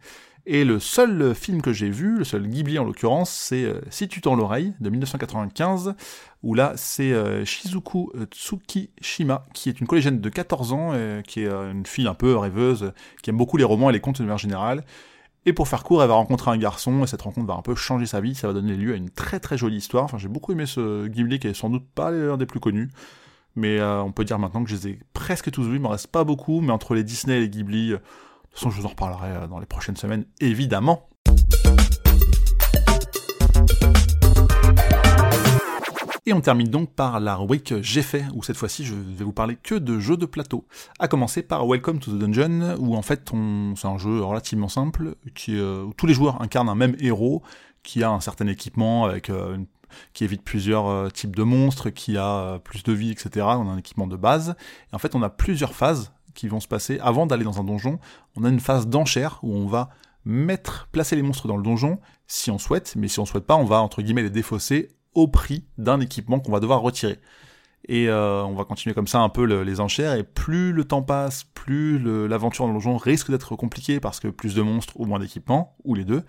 Et 0.44 0.62
le 0.62 0.78
seul 0.78 1.34
film 1.34 1.62
que 1.62 1.72
j'ai 1.72 1.88
vu, 1.88 2.18
le 2.18 2.24
seul 2.24 2.46
Ghibli 2.46 2.78
en 2.78 2.84
l'occurrence, 2.84 3.30
c'est 3.30 3.64
euh, 3.64 3.80
Si 3.88 4.08
tu 4.08 4.20
tends 4.20 4.36
l'oreille 4.36 4.74
de 4.80 4.90
1995, 4.90 5.94
où 6.42 6.52
là 6.52 6.74
c'est 6.76 7.14
Shizuku 7.46 8.10
Tsukishima, 8.30 9.46
qui 9.54 9.70
est 9.70 9.80
une 9.80 9.86
collégienne 9.86 10.20
de 10.20 10.28
14 10.28 10.72
ans, 10.74 10.92
qui 11.26 11.40
est 11.40 11.48
une 11.48 11.86
fille 11.86 12.06
un 12.06 12.14
peu 12.14 12.36
rêveuse, 12.36 12.92
qui 13.22 13.30
aime 13.30 13.38
beaucoup 13.38 13.56
les 13.56 13.64
romans 13.64 13.88
et 13.88 13.94
les 13.94 14.00
contes 14.00 14.18
de 14.18 14.24
manière 14.24 14.38
générale. 14.38 14.84
Et 15.46 15.54
pour 15.54 15.66
faire 15.66 15.82
court, 15.82 16.02
elle 16.02 16.08
va 16.08 16.14
rencontrer 16.14 16.50
un 16.50 16.58
garçon, 16.58 17.04
et 17.04 17.06
cette 17.06 17.22
rencontre 17.22 17.46
va 17.46 17.54
un 17.54 17.62
peu 17.62 17.74
changer 17.74 18.04
sa 18.04 18.20
vie, 18.20 18.34
ça 18.34 18.48
va 18.48 18.52
donner 18.52 18.76
lieu 18.76 18.92
à 18.92 18.96
une 18.96 19.10
très 19.10 19.40
très 19.40 19.56
jolie 19.56 19.78
histoire. 19.78 20.04
Enfin, 20.04 20.18
j'ai 20.18 20.28
beaucoup 20.28 20.52
aimé 20.52 20.66
ce 20.66 21.06
Ghibli, 21.06 21.38
qui 21.38 21.48
est 21.48 21.54
sans 21.54 21.70
doute 21.70 21.86
pas 21.94 22.10
l'un 22.10 22.36
des 22.36 22.46
plus 22.46 22.60
connus. 22.60 22.90
Mais 23.58 23.80
euh, 23.80 24.00
on 24.04 24.12
peut 24.12 24.24
dire 24.24 24.38
maintenant 24.38 24.62
que 24.62 24.70
je 24.70 24.76
les 24.76 24.88
ai 24.88 24.98
presque 25.14 25.50
tous 25.50 25.64
vus, 25.64 25.74
il 25.74 25.80
m'en 25.80 25.88
reste 25.88 26.06
pas 26.06 26.22
beaucoup, 26.22 26.60
mais 26.60 26.70
entre 26.70 26.94
les 26.94 27.02
Disney 27.02 27.38
et 27.38 27.40
les 27.40 27.48
Ghibli, 27.48 27.90
euh, 27.90 27.96
de 27.96 28.00
toute 28.00 28.52
façon 28.52 28.70
je 28.70 28.80
vous 28.80 28.86
en 28.86 28.90
reparlerai 28.90 29.30
euh, 29.30 29.46
dans 29.48 29.58
les 29.58 29.66
prochaines 29.66 29.96
semaines, 29.96 30.26
évidemment. 30.38 31.08
Et 36.24 36.32
on 36.32 36.40
termine 36.40 36.68
donc 36.68 36.94
par 36.94 37.18
la 37.18 37.34
rubrique 37.34 37.74
J'ai 37.80 38.02
fait, 38.02 38.26
où 38.32 38.44
cette 38.44 38.56
fois-ci 38.56 38.84
je 38.84 38.94
vais 38.94 39.24
vous 39.24 39.32
parler 39.32 39.56
que 39.60 39.74
de 39.74 39.98
jeux 39.98 40.16
de 40.16 40.26
plateau. 40.26 40.64
À 41.00 41.08
commencer 41.08 41.42
par 41.42 41.66
Welcome 41.66 41.98
to 41.98 42.12
the 42.12 42.18
Dungeon, 42.20 42.76
où 42.78 42.94
en 42.94 43.02
fait 43.02 43.32
c'est 43.74 43.88
un 43.88 43.98
jeu 43.98 44.22
relativement 44.22 44.68
simple, 44.68 45.16
qui, 45.34 45.60
où 45.60 45.92
tous 45.94 46.06
les 46.06 46.14
joueurs 46.14 46.40
incarnent 46.40 46.68
un 46.68 46.76
même 46.76 46.94
héros, 47.00 47.42
qui 47.82 48.04
a 48.04 48.10
un 48.10 48.20
certain 48.20 48.46
équipement 48.46 49.04
avec 49.04 49.30
une 49.30 49.66
qui 50.12 50.24
évite 50.24 50.42
plusieurs 50.42 50.88
euh, 50.88 51.08
types 51.08 51.34
de 51.34 51.42
monstres, 51.42 51.90
qui 51.90 52.16
a 52.16 52.26
euh, 52.26 52.58
plus 52.58 52.82
de 52.82 52.92
vie, 52.92 53.10
etc. 53.10 53.46
On 53.46 53.68
a 53.68 53.72
un 53.72 53.78
équipement 53.78 54.06
de 54.06 54.16
base. 54.16 54.56
Et 54.92 54.94
en 54.94 54.98
fait, 54.98 55.14
on 55.14 55.22
a 55.22 55.30
plusieurs 55.30 55.74
phases 55.74 56.12
qui 56.34 56.48
vont 56.48 56.60
se 56.60 56.68
passer 56.68 56.98
avant 57.00 57.26
d'aller 57.26 57.44
dans 57.44 57.60
un 57.60 57.64
donjon. 57.64 57.98
On 58.36 58.44
a 58.44 58.48
une 58.48 58.60
phase 58.60 58.86
d'enchère 58.86 59.40
où 59.42 59.54
on 59.54 59.66
va 59.66 59.90
mettre, 60.24 60.88
placer 60.92 61.16
les 61.16 61.22
monstres 61.22 61.48
dans 61.48 61.56
le 61.56 61.62
donjon 61.62 61.98
si 62.26 62.50
on 62.50 62.58
souhaite, 62.58 62.94
mais 62.96 63.08
si 63.08 63.18
on 63.18 63.26
souhaite 63.26 63.46
pas, 63.46 63.56
on 63.56 63.64
va 63.64 63.80
entre 63.80 64.02
guillemets 64.02 64.22
les 64.22 64.30
défausser 64.30 64.90
au 65.14 65.26
prix 65.26 65.64
d'un 65.78 66.00
équipement 66.00 66.38
qu'on 66.38 66.52
va 66.52 66.60
devoir 66.60 66.80
retirer. 66.80 67.18
Et 67.88 68.08
euh, 68.08 68.44
on 68.44 68.54
va 68.54 68.64
continuer 68.64 68.94
comme 68.94 69.06
ça 69.06 69.20
un 69.20 69.30
peu 69.30 69.44
les 69.44 69.80
enchères, 69.80 70.14
et 70.14 70.22
plus 70.22 70.72
le 70.72 70.84
temps 70.84 71.02
passe, 71.02 71.44
plus 71.54 71.98
l'aventure 72.28 72.66
dans 72.66 72.72
le 72.72 72.78
donjon 72.78 72.96
risque 72.96 73.30
d'être 73.30 73.56
compliquée 73.56 73.98
parce 73.98 74.20
que 74.20 74.28
plus 74.28 74.54
de 74.54 74.62
monstres 74.62 74.92
ou 74.96 75.06
moins 75.06 75.18
d'équipements, 75.18 75.76
ou 75.84 75.94
les 75.94 76.04
deux. 76.04 76.22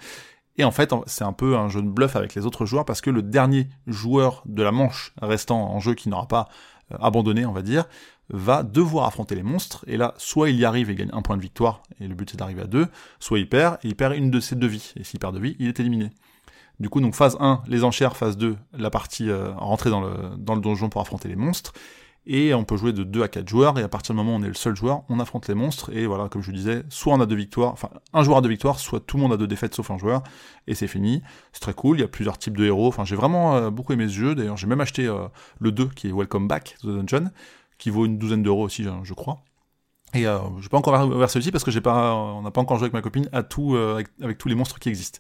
Et 0.60 0.66
en 0.66 0.72
fait, 0.72 0.94
c'est 1.08 1.24
un 1.24 1.32
peu 1.32 1.58
un 1.58 1.70
jeu 1.70 1.82
de 1.82 1.88
bluff 1.88 2.18
avec 2.18 2.36
les 2.36 2.46
autres 2.46 2.66
joueurs 2.66 2.84
parce 2.84 3.00
que 3.00 3.10
le 3.10 3.22
dernier 3.22 3.70
joueur 3.88 4.44
de 4.46 4.62
la 4.62 4.74
manche 4.74 5.14
restant 5.22 5.72
en 5.72 5.80
jeu 5.80 5.96
qui 5.96 6.10
n'aura 6.10 6.28
pas 6.28 6.50
euh, 6.92 6.98
abandonné, 7.00 7.46
on 7.46 7.54
va 7.54 7.62
dire, 7.62 7.86
va 8.30 8.62
devoir 8.62 9.08
affronter 9.08 9.36
les 9.36 9.42
monstres. 9.42 9.86
Et 9.88 9.96
là, 9.96 10.14
soit 10.18 10.50
il 10.50 10.58
y 10.58 10.66
arrive 10.66 10.90
et 10.90 10.96
gagne 10.96 11.12
un 11.14 11.22
point 11.22 11.38
de 11.38 11.42
victoire, 11.42 11.82
et 12.02 12.08
le 12.10 12.14
but 12.14 12.30
c'est 12.30 12.38
d'arriver 12.38 12.64
à 12.64 12.68
deux, 12.68 12.88
soit 13.22 13.40
il 13.40 13.48
perd 13.48 13.78
et 13.84 13.88
il 13.88 13.96
perd 13.96 14.14
une 14.18 14.32
de 14.32 14.42
ses 14.42 14.58
deux 14.58 14.68
vies. 14.68 14.94
Et 14.98 15.06
s'il 15.06 15.18
perd 15.18 15.34
deux 15.34 15.42
vies, 15.42 15.56
il 15.60 15.70
est 15.70 15.80
éliminé. 15.80 16.10
Du 16.82 16.90
coup, 16.90 17.00
donc 17.00 17.16
phase 17.16 17.38
1, 17.40 17.64
les 17.68 17.86
enchères, 17.86 18.18
phase 18.18 18.36
2, 18.38 18.58
la 18.78 18.90
partie 18.90 19.30
euh, 19.30 19.54
rentrer 19.54 19.90
dans 19.90 20.02
le, 20.02 20.36
dans 20.38 20.56
le 20.56 20.62
donjon 20.62 20.90
pour 20.90 21.00
affronter 21.00 21.30
les 21.30 21.38
monstres 21.38 21.72
et 22.30 22.54
on 22.54 22.64
peut 22.64 22.78
jouer 22.78 22.94
de 22.94 23.04
2 23.04 23.24
à 23.24 23.28
4 23.28 23.50
joueurs, 23.50 23.80
et 23.80 23.82
à 23.82 23.90
partir 23.90 24.14
du 24.14 24.18
moment 24.18 24.36
où 24.36 24.40
on 24.40 24.44
est 24.44 24.48
le 24.48 24.54
seul 24.54 24.76
joueur, 24.76 25.02
on 25.10 25.20
affronte 25.20 25.48
les 25.48 25.56
monstres, 25.56 25.92
et 25.92 26.06
voilà, 26.06 26.30
comme 26.30 26.44
je 26.44 26.52
vous 26.52 26.56
disais, 26.56 26.84
soit 26.90 27.12
on 27.12 27.20
a 27.20 27.26
deux 27.26 27.36
victoires, 27.36 27.74
enfin, 27.74 27.90
un 28.14 28.22
joueur 28.22 28.38
a 28.38 28.42
deux 28.42 28.50
victoires, 28.50 28.80
soit 28.80 29.00
tout 29.00 29.18
le 29.18 29.24
monde 29.24 29.34
a 29.34 29.38
deux 29.38 29.48
défaites 29.48 29.74
sauf 29.74 29.90
un 29.90 29.98
joueur, 29.98 30.22
et 30.68 30.76
c'est 30.76 30.88
fini. 30.88 31.24
C'est 31.54 31.62
très 31.62 31.74
cool, 31.74 31.98
il 31.98 32.02
y 32.02 32.04
a 32.04 32.08
plusieurs 32.08 32.38
types 32.38 32.56
de 32.56 32.66
héros, 32.66 32.88
enfin, 32.88 33.04
j'ai 33.04 33.16
vraiment 33.16 33.56
euh, 33.56 33.72
beaucoup 33.72 33.94
aimé 33.94 34.08
ce 34.08 34.14
jeu, 34.14 34.36
d'ailleurs, 34.36 34.58
j'ai 34.58 34.68
même 34.68 34.80
acheté 34.80 35.08
euh, 35.08 35.28
le 35.60 35.72
2, 35.72 35.88
qui 35.88 36.08
est 36.08 36.12
Welcome 36.12 36.48
Back, 36.48 36.78
The 36.84 36.88
Dungeon, 36.88 37.32
qui 37.80 37.90
vaut 37.90 38.06
une 38.06 38.20
douzaine 38.20 38.44
d'euros 38.44 38.64
aussi, 38.64 38.86
je, 39.04 39.14
crois. 39.16 39.40
Et 40.14 40.28
euh, 40.28 40.38
je 40.58 40.64
vais 40.64 40.70
pas 40.70 40.78
encore 40.78 41.04
ouvert 41.08 41.32
celui-ci 41.32 41.52
parce 41.52 41.64
que 41.64 41.72
j'ai 41.72 41.82
pas, 41.82 42.14
on 42.14 42.44
n'a 42.44 42.52
pas 42.52 42.62
encore 42.62 42.78
joué 42.78 42.86
avec 42.86 42.94
ma 42.94 43.02
copine 43.02 43.28
à 43.32 43.42
tout, 43.42 43.76
avec, 43.76 44.10
avec 44.22 44.38
tous 44.38 44.50
les 44.50 44.56
monstres 44.56 44.78
qui 44.78 44.90
existent. 44.90 45.20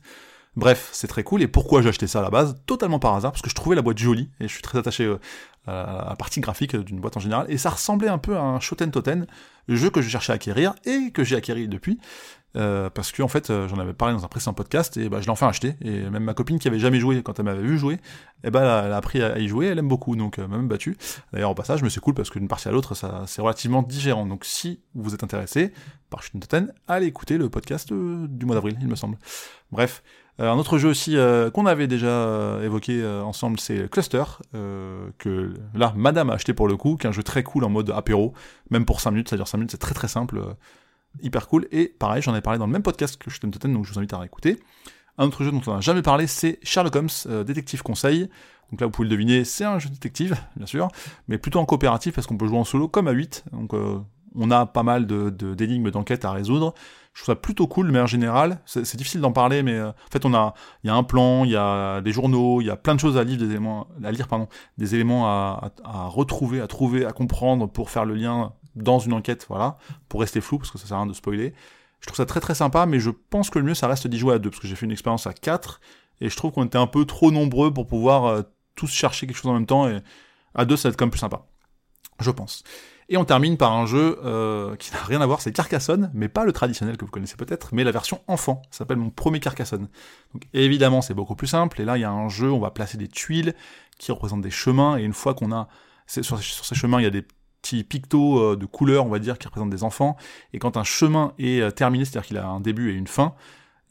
Bref, 0.55 0.89
c'est 0.91 1.07
très 1.07 1.23
cool. 1.23 1.41
Et 1.41 1.47
pourquoi 1.47 1.81
j'ai 1.81 1.89
acheté 1.89 2.07
ça 2.07 2.19
à 2.19 2.21
la 2.21 2.29
base 2.29 2.55
Totalement 2.65 2.99
par 2.99 3.15
hasard, 3.15 3.31
parce 3.31 3.41
que 3.41 3.49
je 3.49 3.55
trouvais 3.55 3.75
la 3.75 3.81
boîte 3.81 3.97
jolie, 3.97 4.29
et 4.39 4.47
je 4.47 4.53
suis 4.53 4.61
très 4.61 4.77
attaché 4.77 5.05
euh, 5.05 5.17
à 5.67 6.07
la 6.09 6.15
partie 6.15 6.41
graphique 6.41 6.75
d'une 6.75 6.99
boîte 6.99 7.17
en 7.17 7.19
général, 7.19 7.45
et 7.49 7.57
ça 7.57 7.69
ressemblait 7.69 8.09
un 8.09 8.17
peu 8.17 8.35
à 8.35 8.41
un 8.41 8.59
Shoten 8.59 8.91
Toten, 8.91 9.27
jeu 9.67 9.89
que 9.89 10.01
je 10.01 10.09
cherchais 10.09 10.31
à 10.31 10.35
acquérir, 10.35 10.73
et 10.85 11.11
que 11.11 11.23
j'ai 11.23 11.35
acquéri 11.35 11.67
depuis, 11.67 11.99
euh, 12.55 12.89
parce 12.89 13.11
que 13.11 13.21
en 13.21 13.27
fait, 13.27 13.49
euh, 13.49 13.67
j'en 13.67 13.77
avais 13.77 13.93
parlé 13.93 14.15
dans 14.15 14.25
un 14.25 14.27
précédent 14.27 14.53
podcast, 14.53 14.97
et 14.97 15.09
bah, 15.09 15.19
je 15.21 15.25
l'ai 15.25 15.31
enfin 15.31 15.47
acheté, 15.47 15.75
et 15.81 16.09
même 16.09 16.23
ma 16.23 16.33
copine 16.33 16.59
qui 16.59 16.67
avait 16.67 16.79
jamais 16.79 16.99
joué, 16.99 17.21
quand 17.23 17.39
elle 17.39 17.45
m'avait 17.45 17.61
vu 17.61 17.77
jouer, 17.77 17.95
et 17.95 17.99
eh 18.45 18.51
bah, 18.51 18.83
elle 18.85 18.91
a 18.91 18.97
appris 18.97 19.21
à 19.21 19.37
y 19.39 19.47
jouer, 19.47 19.67
elle 19.67 19.79
aime 19.79 19.87
beaucoup, 19.87 20.15
donc 20.15 20.37
même 20.37 20.67
battu. 20.67 20.97
D'ailleurs, 21.33 21.51
au 21.51 21.55
passage, 21.55 21.83
mais 21.83 21.89
c'est 21.89 21.99
cool, 21.99 22.13
parce 22.13 22.29
qu'une 22.29 22.47
partie 22.47 22.67
à 22.67 22.71
l'autre, 22.71 22.95
ça 22.95 23.23
c'est 23.27 23.41
relativement 23.41 23.83
différent. 23.83 24.25
Donc 24.25 24.45
si 24.45 24.81
vous 24.95 25.13
êtes 25.13 25.23
intéressé 25.23 25.73
par 26.09 26.23
Shoten 26.23 26.41
Toten, 26.41 26.73
allez 26.87 27.07
écouter 27.07 27.37
le 27.37 27.49
podcast 27.49 27.91
du 27.91 28.45
mois 28.45 28.55
d'avril, 28.55 28.77
il 28.81 28.87
me 28.87 28.95
semble. 28.95 29.17
Bref, 29.71 30.01
euh, 30.39 30.49
un 30.49 30.57
autre 30.57 30.77
jeu 30.77 30.89
aussi 30.89 31.17
euh, 31.17 31.49
qu'on 31.51 31.65
avait 31.65 31.87
déjà 31.87 32.07
euh, 32.07 32.63
évoqué 32.63 33.05
ensemble, 33.05 33.59
c'est 33.59 33.89
Cluster, 33.89 34.23
que 35.17 35.53
là, 35.73 35.93
Madame 35.95 36.29
a 36.29 36.33
acheté 36.33 36.53
pour 36.53 36.67
le 36.67 36.77
coup, 36.77 36.95
qui 36.95 37.07
est 37.07 37.09
un 37.09 37.13
jeu 37.13 37.23
très 37.23 37.43
cool 37.43 37.63
en 37.63 37.69
mode 37.69 37.89
apéro, 37.91 38.33
même 38.69 38.85
pour 38.85 39.01
5 39.01 39.11
minutes, 39.11 39.29
c'est-à-dire 39.29 39.47
5 39.47 39.57
minutes, 39.57 39.71
c'est 39.71 39.77
très 39.77 39.93
très 39.93 40.07
simple, 40.07 40.41
hyper 41.21 41.47
cool, 41.47 41.67
et 41.71 41.87
pareil, 41.87 42.21
j'en 42.21 42.35
ai 42.35 42.41
parlé 42.41 42.59
dans 42.59 42.65
le 42.65 42.71
même 42.71 42.83
podcast 42.83 43.17
que 43.17 43.29
Shoten 43.29 43.51
Totem, 43.51 43.73
donc 43.73 43.85
je 43.85 43.93
vous 43.93 43.99
invite 43.99 44.13
à 44.13 44.19
réécouter. 44.19 44.59
Un 45.17 45.25
autre 45.25 45.43
jeu 45.43 45.51
dont 45.51 45.61
on 45.67 45.73
n'a 45.73 45.81
jamais 45.81 46.01
parlé, 46.01 46.27
c'est 46.27 46.59
Sherlock 46.63 46.95
Holmes, 46.95 47.43
Détective 47.45 47.81
Conseil. 47.81 48.29
Donc 48.71 48.79
là, 48.79 48.87
vous 48.87 48.91
pouvez 48.91 49.07
le 49.07 49.11
deviner, 49.11 49.43
c'est 49.43 49.65
un 49.65 49.79
jeu 49.79 49.89
détective, 49.89 50.37
bien 50.55 50.65
sûr, 50.65 50.87
mais 51.27 51.37
plutôt 51.37 51.59
en 51.59 51.65
coopératif, 51.65 52.15
parce 52.15 52.27
qu'on 52.27 52.37
peut 52.37 52.47
jouer 52.47 52.59
en 52.59 52.63
solo 52.63 52.87
comme 52.87 53.07
à 53.07 53.11
8, 53.11 53.45
donc 53.51 53.73
on 54.35 54.51
a 54.51 54.65
pas 54.65 54.83
mal 54.83 55.05
de 55.07 55.29
d'énigmes 55.29 55.91
d'enquête 55.91 56.25
à 56.25 56.31
résoudre. 56.31 56.73
Je 57.13 57.23
trouve 57.23 57.35
ça 57.35 57.41
plutôt 57.41 57.67
cool, 57.67 57.91
mais 57.91 57.99
en 57.99 58.05
général, 58.05 58.61
c'est 58.65 58.95
difficile 58.95 59.19
d'en 59.19 59.31
parler, 59.31 59.63
mais 59.63 59.73
euh, 59.73 59.89
en 59.89 60.11
fait, 60.11 60.25
on 60.25 60.33
a, 60.33 60.53
il 60.83 60.87
y 60.87 60.89
a 60.89 60.95
un 60.95 61.03
plan, 61.03 61.43
il 61.43 61.51
y 61.51 61.55
a 61.55 62.01
des 62.01 62.11
journaux, 62.11 62.61
il 62.61 62.67
y 62.67 62.69
a 62.69 62.77
plein 62.77 62.95
de 62.95 62.99
choses 62.99 63.17
à 63.17 63.23
lire, 63.23 63.37
des 63.37 63.49
éléments, 63.49 63.87
à 64.03 64.11
lire, 64.11 64.27
pardon, 64.27 64.47
des 64.77 64.95
éléments 64.95 65.27
à, 65.27 65.71
retrouver, 66.07 66.61
à 66.61 66.67
trouver, 66.67 67.05
à 67.05 67.11
comprendre 67.11 67.67
pour 67.67 67.89
faire 67.89 68.05
le 68.05 68.13
lien 68.13 68.53
dans 68.75 68.99
une 68.99 69.13
enquête, 69.13 69.45
voilà, 69.49 69.77
pour 70.07 70.21
rester 70.21 70.41
flou, 70.41 70.57
parce 70.57 70.71
que 70.71 70.77
ça 70.77 70.87
sert 70.87 70.97
à 70.97 71.01
rien 71.01 71.07
de 71.07 71.13
spoiler. 71.13 71.53
Je 71.99 72.07
trouve 72.07 72.17
ça 72.17 72.25
très 72.25 72.39
très 72.39 72.55
sympa, 72.55 72.85
mais 72.85 72.99
je 72.99 73.09
pense 73.09 73.49
que 73.49 73.59
le 73.59 73.65
mieux, 73.65 73.73
ça 73.73 73.87
reste 73.87 74.07
d'y 74.07 74.17
jouer 74.17 74.35
à 74.35 74.39
deux, 74.39 74.49
parce 74.49 74.61
que 74.61 74.67
j'ai 74.67 74.75
fait 74.75 74.85
une 74.85 74.91
expérience 74.91 75.27
à 75.27 75.33
quatre, 75.33 75.81
et 76.21 76.29
je 76.29 76.35
trouve 76.35 76.51
qu'on 76.51 76.65
était 76.65 76.77
un 76.77 76.87
peu 76.87 77.05
trop 77.05 77.31
nombreux 77.31 77.73
pour 77.73 77.87
pouvoir 77.87 78.25
euh, 78.25 78.41
tous 78.75 78.91
chercher 78.91 79.27
quelque 79.27 79.37
chose 79.37 79.51
en 79.51 79.53
même 79.53 79.65
temps, 79.65 79.87
et 79.87 79.99
à 80.55 80.65
deux, 80.65 80.77
ça 80.77 80.89
va 80.89 80.93
être 80.93 80.99
quand 80.99 81.05
même 81.05 81.11
plus 81.11 81.19
sympa. 81.19 81.45
Je 82.19 82.31
pense. 82.31 82.63
Et 83.11 83.17
on 83.17 83.25
termine 83.25 83.57
par 83.57 83.73
un 83.73 83.87
jeu 83.87 84.19
euh, 84.23 84.75
qui 84.75 84.91
n'a 84.93 84.99
rien 84.99 85.19
à 85.19 85.25
voir, 85.25 85.41
c'est 85.41 85.51
Carcassonne, 85.51 86.11
mais 86.13 86.29
pas 86.29 86.45
le 86.45 86.53
traditionnel 86.53 86.95
que 86.95 87.05
vous 87.05 87.11
connaissez 87.11 87.35
peut-être, 87.35 87.73
mais 87.73 87.83
la 87.83 87.91
version 87.91 88.21
enfant. 88.27 88.61
Ça 88.69 88.79
s'appelle 88.79 88.97
mon 88.97 89.09
premier 89.09 89.39
Carcassonne. 89.39 89.89
Donc 90.33 90.43
évidemment, 90.53 91.01
c'est 91.01 91.15
beaucoup 91.15 91.35
plus 91.35 91.47
simple. 91.47 91.81
Et 91.81 91.85
là, 91.85 91.97
il 91.97 92.01
y 92.01 92.03
a 92.03 92.11
un 92.11 92.29
jeu, 92.29 92.51
on 92.51 92.59
va 92.59 92.69
placer 92.69 92.99
des 92.99 93.07
tuiles 93.07 93.55
qui 93.97 94.11
représentent 94.11 94.41
des 94.41 94.51
chemins. 94.51 94.97
Et 94.97 95.03
une 95.03 95.13
fois 95.13 95.33
qu'on 95.33 95.51
a 95.51 95.67
sur, 96.05 96.23
sur, 96.23 96.65
ces 96.65 96.75
chemins, 96.75 96.99
il 96.99 97.03
y 97.03 97.07
a 97.07 97.11
des 97.11 97.25
petits 97.61 97.83
pictos 97.83 98.39
euh, 98.39 98.55
de 98.55 98.65
couleurs, 98.65 99.05
on 99.05 99.09
va 99.09 99.19
dire, 99.19 99.37
qui 99.37 99.47
représentent 99.47 99.69
des 99.69 99.83
enfants. 99.83 100.17
Et 100.53 100.59
quand 100.59 100.77
un 100.77 100.83
chemin 100.83 101.33
est 101.37 101.61
euh, 101.61 101.71
terminé, 101.71 102.05
c'est-à-dire 102.05 102.27
qu'il 102.27 102.37
a 102.37 102.47
un 102.47 102.59
début 102.59 102.91
et 102.91 102.93
une 102.93 103.07
fin, 103.07 103.35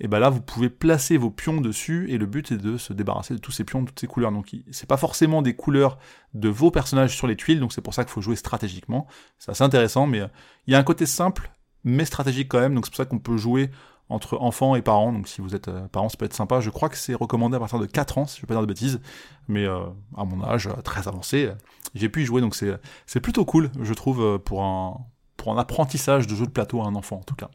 et 0.01 0.07
ben 0.07 0.21
là 0.21 0.31
vous 0.31 0.41
pouvez 0.41 0.69
placer 0.69 1.17
vos 1.17 1.31
pions 1.31 1.61
dessus 1.61 2.07
et 2.11 2.19
le 2.19 2.27
but 2.27 2.53
est 2.53 2.57
de 2.57 2.77
se 2.77 2.93
débarrasser 2.93 3.35
de 3.35 3.41
tous 3.41 3.51
ces 3.51 3.65
pions, 3.65 3.85
toutes 3.85 3.99
ces 3.99 4.07
couleurs. 4.07 4.31
Donc 4.31 4.55
c'est 4.71 4.89
pas 4.89 4.97
forcément 4.97 5.43
des 5.43 5.55
couleurs 5.55 5.99
de 6.35 6.49
vos 6.49 6.71
personnages 6.71 7.17
sur 7.17 7.27
les 7.27 7.37
tuiles, 7.37 7.61
donc 7.61 7.73
c'est 7.73 7.81
pour 7.81 7.95
ça 7.95 8.05
qu'il 8.05 8.13
faut 8.13 8.21
jouer 8.21 8.37
stratégiquement. 8.37 9.07
C'est 9.39 9.51
assez 9.51 9.65
intéressant, 9.65 10.07
mais 10.07 10.21
euh, 10.21 10.29
il 10.67 10.73
y 10.73 10.77
a 10.77 10.79
un 10.79 10.85
côté 10.85 11.07
simple 11.07 11.51
mais 11.85 12.05
stratégique 12.05 12.49
quand 12.49 12.61
même, 12.61 12.75
donc 12.75 12.87
c'est 12.87 12.91
pour 12.91 12.97
ça 12.97 13.05
qu'on 13.07 13.19
peut 13.19 13.37
jouer 13.37 13.71
entre 14.09 14.41
enfants 14.41 14.75
et 14.75 14.83
parents, 14.83 15.13
donc 15.13 15.29
si 15.29 15.41
vous 15.41 15.55
êtes 15.55 15.69
euh, 15.69 15.87
parents 15.89 16.09
ça 16.09 16.17
peut 16.17 16.25
être 16.25 16.35
sympa. 16.35 16.61
Je 16.61 16.71
crois 16.71 16.89
que 16.89 16.97
c'est 16.97 17.15
recommandé 17.15 17.57
à 17.57 17.59
partir 17.59 17.79
de 17.79 17.87
4 17.87 18.19
ans, 18.19 18.27
si 18.27 18.37
je 18.37 18.43
vais 18.43 18.47
pas 18.47 18.55
dire 18.55 18.63
de 18.63 18.67
bêtises, 18.67 19.01
mais 19.49 19.65
euh, 19.65 19.81
à 20.17 20.25
mon 20.25 20.43
âge 20.43 20.69
très 20.85 21.09
avancé, 21.09 21.51
j'ai 21.95 22.09
pu 22.09 22.23
y 22.23 22.25
jouer, 22.25 22.41
donc 22.41 22.55
c'est 22.55 22.73
c'est 23.07 23.21
plutôt 23.21 23.45
cool, 23.45 23.71
je 23.81 23.95
trouve, 23.95 24.39
pour 24.39 24.63
un 24.63 24.99
pour 25.37 25.53
un 25.53 25.59
apprentissage 25.59 26.27
de 26.27 26.35
jeu 26.35 26.47
de 26.47 26.51
plateau 26.51 26.83
à 26.83 26.87
un 26.87 26.95
enfant 26.95 27.17
en 27.17 27.23
tout 27.23 27.37
cas. 27.37 27.49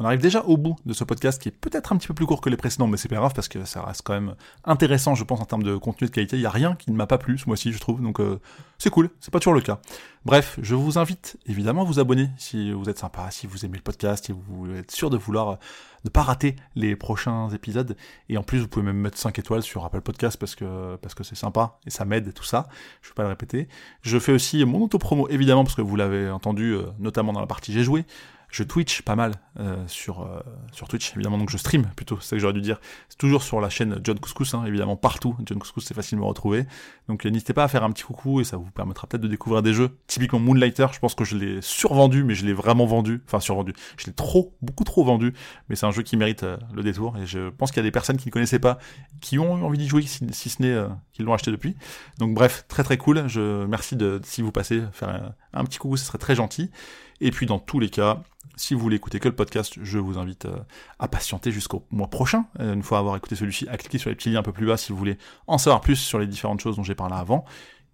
On 0.00 0.04
arrive 0.04 0.20
déjà 0.20 0.42
au 0.42 0.56
bout 0.56 0.74
de 0.86 0.92
ce 0.92 1.04
podcast 1.04 1.40
qui 1.40 1.48
est 1.48 1.52
peut-être 1.52 1.92
un 1.92 1.96
petit 1.96 2.08
peu 2.08 2.14
plus 2.14 2.26
court 2.26 2.40
que 2.40 2.50
les 2.50 2.56
précédents, 2.56 2.88
mais 2.88 2.96
c'est 2.96 3.08
pas 3.08 3.14
grave 3.14 3.32
parce 3.32 3.46
que 3.46 3.64
ça 3.64 3.80
reste 3.82 4.02
quand 4.02 4.14
même 4.14 4.34
intéressant, 4.64 5.14
je 5.14 5.22
pense, 5.22 5.40
en 5.40 5.44
termes 5.44 5.62
de 5.62 5.76
contenu 5.76 6.08
de 6.08 6.12
qualité. 6.12 6.36
Il 6.36 6.42
y 6.42 6.46
a 6.46 6.50
rien 6.50 6.74
qui 6.74 6.90
ne 6.90 6.96
m'a 6.96 7.06
pas 7.06 7.16
plu 7.16 7.38
ce 7.38 7.46
mois-ci, 7.46 7.72
je 7.72 7.78
trouve, 7.78 8.02
donc 8.02 8.18
euh, 8.18 8.40
c'est 8.78 8.90
cool. 8.90 9.10
C'est 9.20 9.30
pas 9.30 9.38
toujours 9.38 9.54
le 9.54 9.60
cas. 9.60 9.78
Bref, 10.24 10.58
je 10.60 10.74
vous 10.74 10.98
invite 10.98 11.36
évidemment 11.46 11.82
à 11.82 11.84
vous 11.84 12.00
abonner 12.00 12.30
si 12.38 12.72
vous 12.72 12.88
êtes 12.88 12.98
sympa, 12.98 13.30
si 13.30 13.46
vous 13.46 13.64
aimez 13.64 13.76
le 13.76 13.82
podcast, 13.82 14.26
si 14.26 14.32
vous 14.32 14.74
êtes 14.74 14.90
sûr 14.90 15.10
de 15.10 15.16
vouloir 15.16 15.48
euh, 15.48 15.56
ne 16.04 16.10
pas 16.10 16.22
rater 16.22 16.56
les 16.74 16.96
prochains 16.96 17.50
épisodes. 17.50 17.96
Et 18.28 18.36
en 18.36 18.42
plus, 18.42 18.58
vous 18.58 18.68
pouvez 18.68 18.84
même 18.84 18.96
mettre 18.96 19.18
5 19.18 19.38
étoiles 19.38 19.62
sur 19.62 19.84
Apple 19.84 20.00
Podcast 20.00 20.38
parce 20.38 20.56
que 20.56 20.96
parce 20.96 21.14
que 21.14 21.22
c'est 21.22 21.36
sympa 21.36 21.78
et 21.86 21.90
ça 21.90 22.04
m'aide 22.04 22.34
tout 22.34 22.44
ça. 22.44 22.66
Je 23.00 23.10
vais 23.10 23.14
pas 23.14 23.22
le 23.22 23.28
répéter. 23.28 23.68
Je 24.02 24.18
fais 24.18 24.32
aussi 24.32 24.64
mon 24.64 24.82
auto-promo 24.82 25.28
évidemment 25.28 25.62
parce 25.62 25.76
que 25.76 25.82
vous 25.82 25.94
l'avez 25.94 26.30
entendu 26.30 26.72
euh, 26.72 26.86
notamment 26.98 27.32
dans 27.32 27.40
la 27.40 27.46
partie 27.46 27.72
j'ai 27.72 27.84
joué 27.84 28.04
je 28.54 28.62
Twitch 28.62 29.02
pas 29.02 29.16
mal 29.16 29.32
euh, 29.58 29.82
sur, 29.88 30.22
euh, 30.22 30.38
sur 30.70 30.86
Twitch, 30.86 31.12
évidemment, 31.16 31.38
donc 31.38 31.50
je 31.50 31.56
stream 31.56 31.90
plutôt, 31.96 32.20
c'est 32.20 32.28
ça 32.28 32.36
que 32.36 32.40
j'aurais 32.40 32.52
dû 32.52 32.60
dire. 32.60 32.80
C'est 33.08 33.18
toujours 33.18 33.42
sur 33.42 33.60
la 33.60 33.68
chaîne 33.68 33.98
John 34.04 34.16
Couscous, 34.20 34.54
hein, 34.54 34.64
évidemment, 34.64 34.94
partout. 34.94 35.34
John 35.44 35.58
Couscous, 35.58 35.84
c'est 35.84 35.94
facile 35.94 36.18
de 36.18 36.22
me 36.22 36.26
retrouver. 36.28 36.64
Donc 37.08 37.26
euh, 37.26 37.30
n'hésitez 37.30 37.52
pas 37.52 37.64
à 37.64 37.68
faire 37.68 37.82
un 37.82 37.90
petit 37.90 38.04
coucou 38.04 38.40
et 38.40 38.44
ça 38.44 38.56
vous 38.56 38.70
permettra 38.70 39.08
peut-être 39.08 39.22
de 39.22 39.28
découvrir 39.28 39.60
des 39.60 39.72
jeux. 39.72 39.98
Typiquement 40.06 40.38
Moonlighter, 40.38 40.86
je 40.92 41.00
pense 41.00 41.16
que 41.16 41.24
je 41.24 41.36
l'ai 41.36 41.62
survendu, 41.62 42.22
mais 42.22 42.36
je 42.36 42.46
l'ai 42.46 42.52
vraiment 42.52 42.86
vendu. 42.86 43.24
Enfin, 43.26 43.40
survendu. 43.40 43.72
Je 43.96 44.06
l'ai 44.06 44.12
trop, 44.12 44.54
beaucoup 44.62 44.84
trop 44.84 45.04
vendu, 45.04 45.34
mais 45.68 45.74
c'est 45.74 45.86
un 45.86 45.90
jeu 45.90 46.04
qui 46.04 46.16
mérite 46.16 46.46
le 46.72 46.82
détour 46.84 47.16
et 47.16 47.26
je 47.26 47.50
pense 47.50 47.72
qu'il 47.72 47.78
y 47.78 47.80
a 47.80 47.88
des 47.88 47.90
personnes 47.90 48.18
qui 48.18 48.28
ne 48.28 48.32
connaissaient 48.32 48.60
pas, 48.60 48.78
qui 49.20 49.40
ont 49.40 49.64
envie 49.64 49.78
d'y 49.78 49.88
jouer, 49.88 50.02
si, 50.02 50.48
ce 50.48 50.62
n'est 50.62 50.76
qu'ils 51.12 51.24
l'ont 51.24 51.34
acheté 51.34 51.50
depuis. 51.50 51.74
Donc 52.18 52.34
bref, 52.34 52.66
très 52.68 52.84
très 52.84 52.98
cool. 52.98 53.26
Je 53.26 53.66
merci 53.66 53.96
de, 53.96 54.20
si 54.22 54.42
vous 54.42 54.52
passez 54.52 54.80
faire 54.92 55.34
un 55.52 55.64
petit 55.64 55.78
coucou, 55.78 55.96
ce 55.96 56.04
serait 56.04 56.18
très 56.18 56.36
gentil. 56.36 56.70
Et 57.20 57.30
puis 57.30 57.46
dans 57.46 57.58
tous 57.58 57.80
les 57.80 57.88
cas, 57.88 58.22
si 58.56 58.74
vous 58.74 58.80
voulez 58.80 58.96
écouter 58.96 59.20
que 59.20 59.28
le 59.28 59.34
podcast, 59.34 59.74
je 59.82 59.98
vous 59.98 60.18
invite 60.18 60.46
euh, 60.46 60.56
à 60.98 61.08
patienter 61.08 61.50
jusqu'au 61.50 61.86
mois 61.90 62.08
prochain. 62.08 62.46
Euh, 62.60 62.74
une 62.74 62.82
fois 62.82 62.98
avoir 62.98 63.16
écouté 63.16 63.36
celui-ci, 63.36 63.66
à 63.68 63.76
cliquer 63.76 63.98
sur 63.98 64.10
les 64.10 64.16
petits 64.16 64.30
liens 64.30 64.40
un 64.40 64.44
peu 64.44 64.52
plus 64.52 64.66
bas 64.66 64.76
si 64.76 64.92
vous 64.92 64.98
voulez 64.98 65.18
en 65.46 65.58
savoir 65.58 65.80
plus 65.80 65.96
sur 65.96 66.18
les 66.18 66.26
différentes 66.26 66.60
choses 66.60 66.76
dont 66.76 66.82
j'ai 66.82 66.94
parlé 66.94 67.14
avant. 67.16 67.44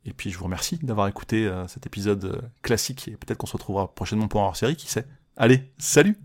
Et 0.05 0.13
puis 0.13 0.31
je 0.31 0.39
vous 0.39 0.45
remercie 0.45 0.79
d'avoir 0.83 1.09
écouté 1.09 1.47
euh, 1.47 1.67
cet 1.69 1.87
épisode 1.87 2.51
classique 2.63 3.09
et 3.09 3.13
peut-être 3.13 3.39
qu'on 3.39 3.47
se 3.47 3.55
retrouvera 3.55 3.95
prochainement 3.95 4.29
pour 4.29 4.43
un 4.43 4.45
hors-série, 4.45 4.77
qui 4.77 4.89
sait. 4.89 5.07
Allez, 5.37 5.73
salut 5.79 6.17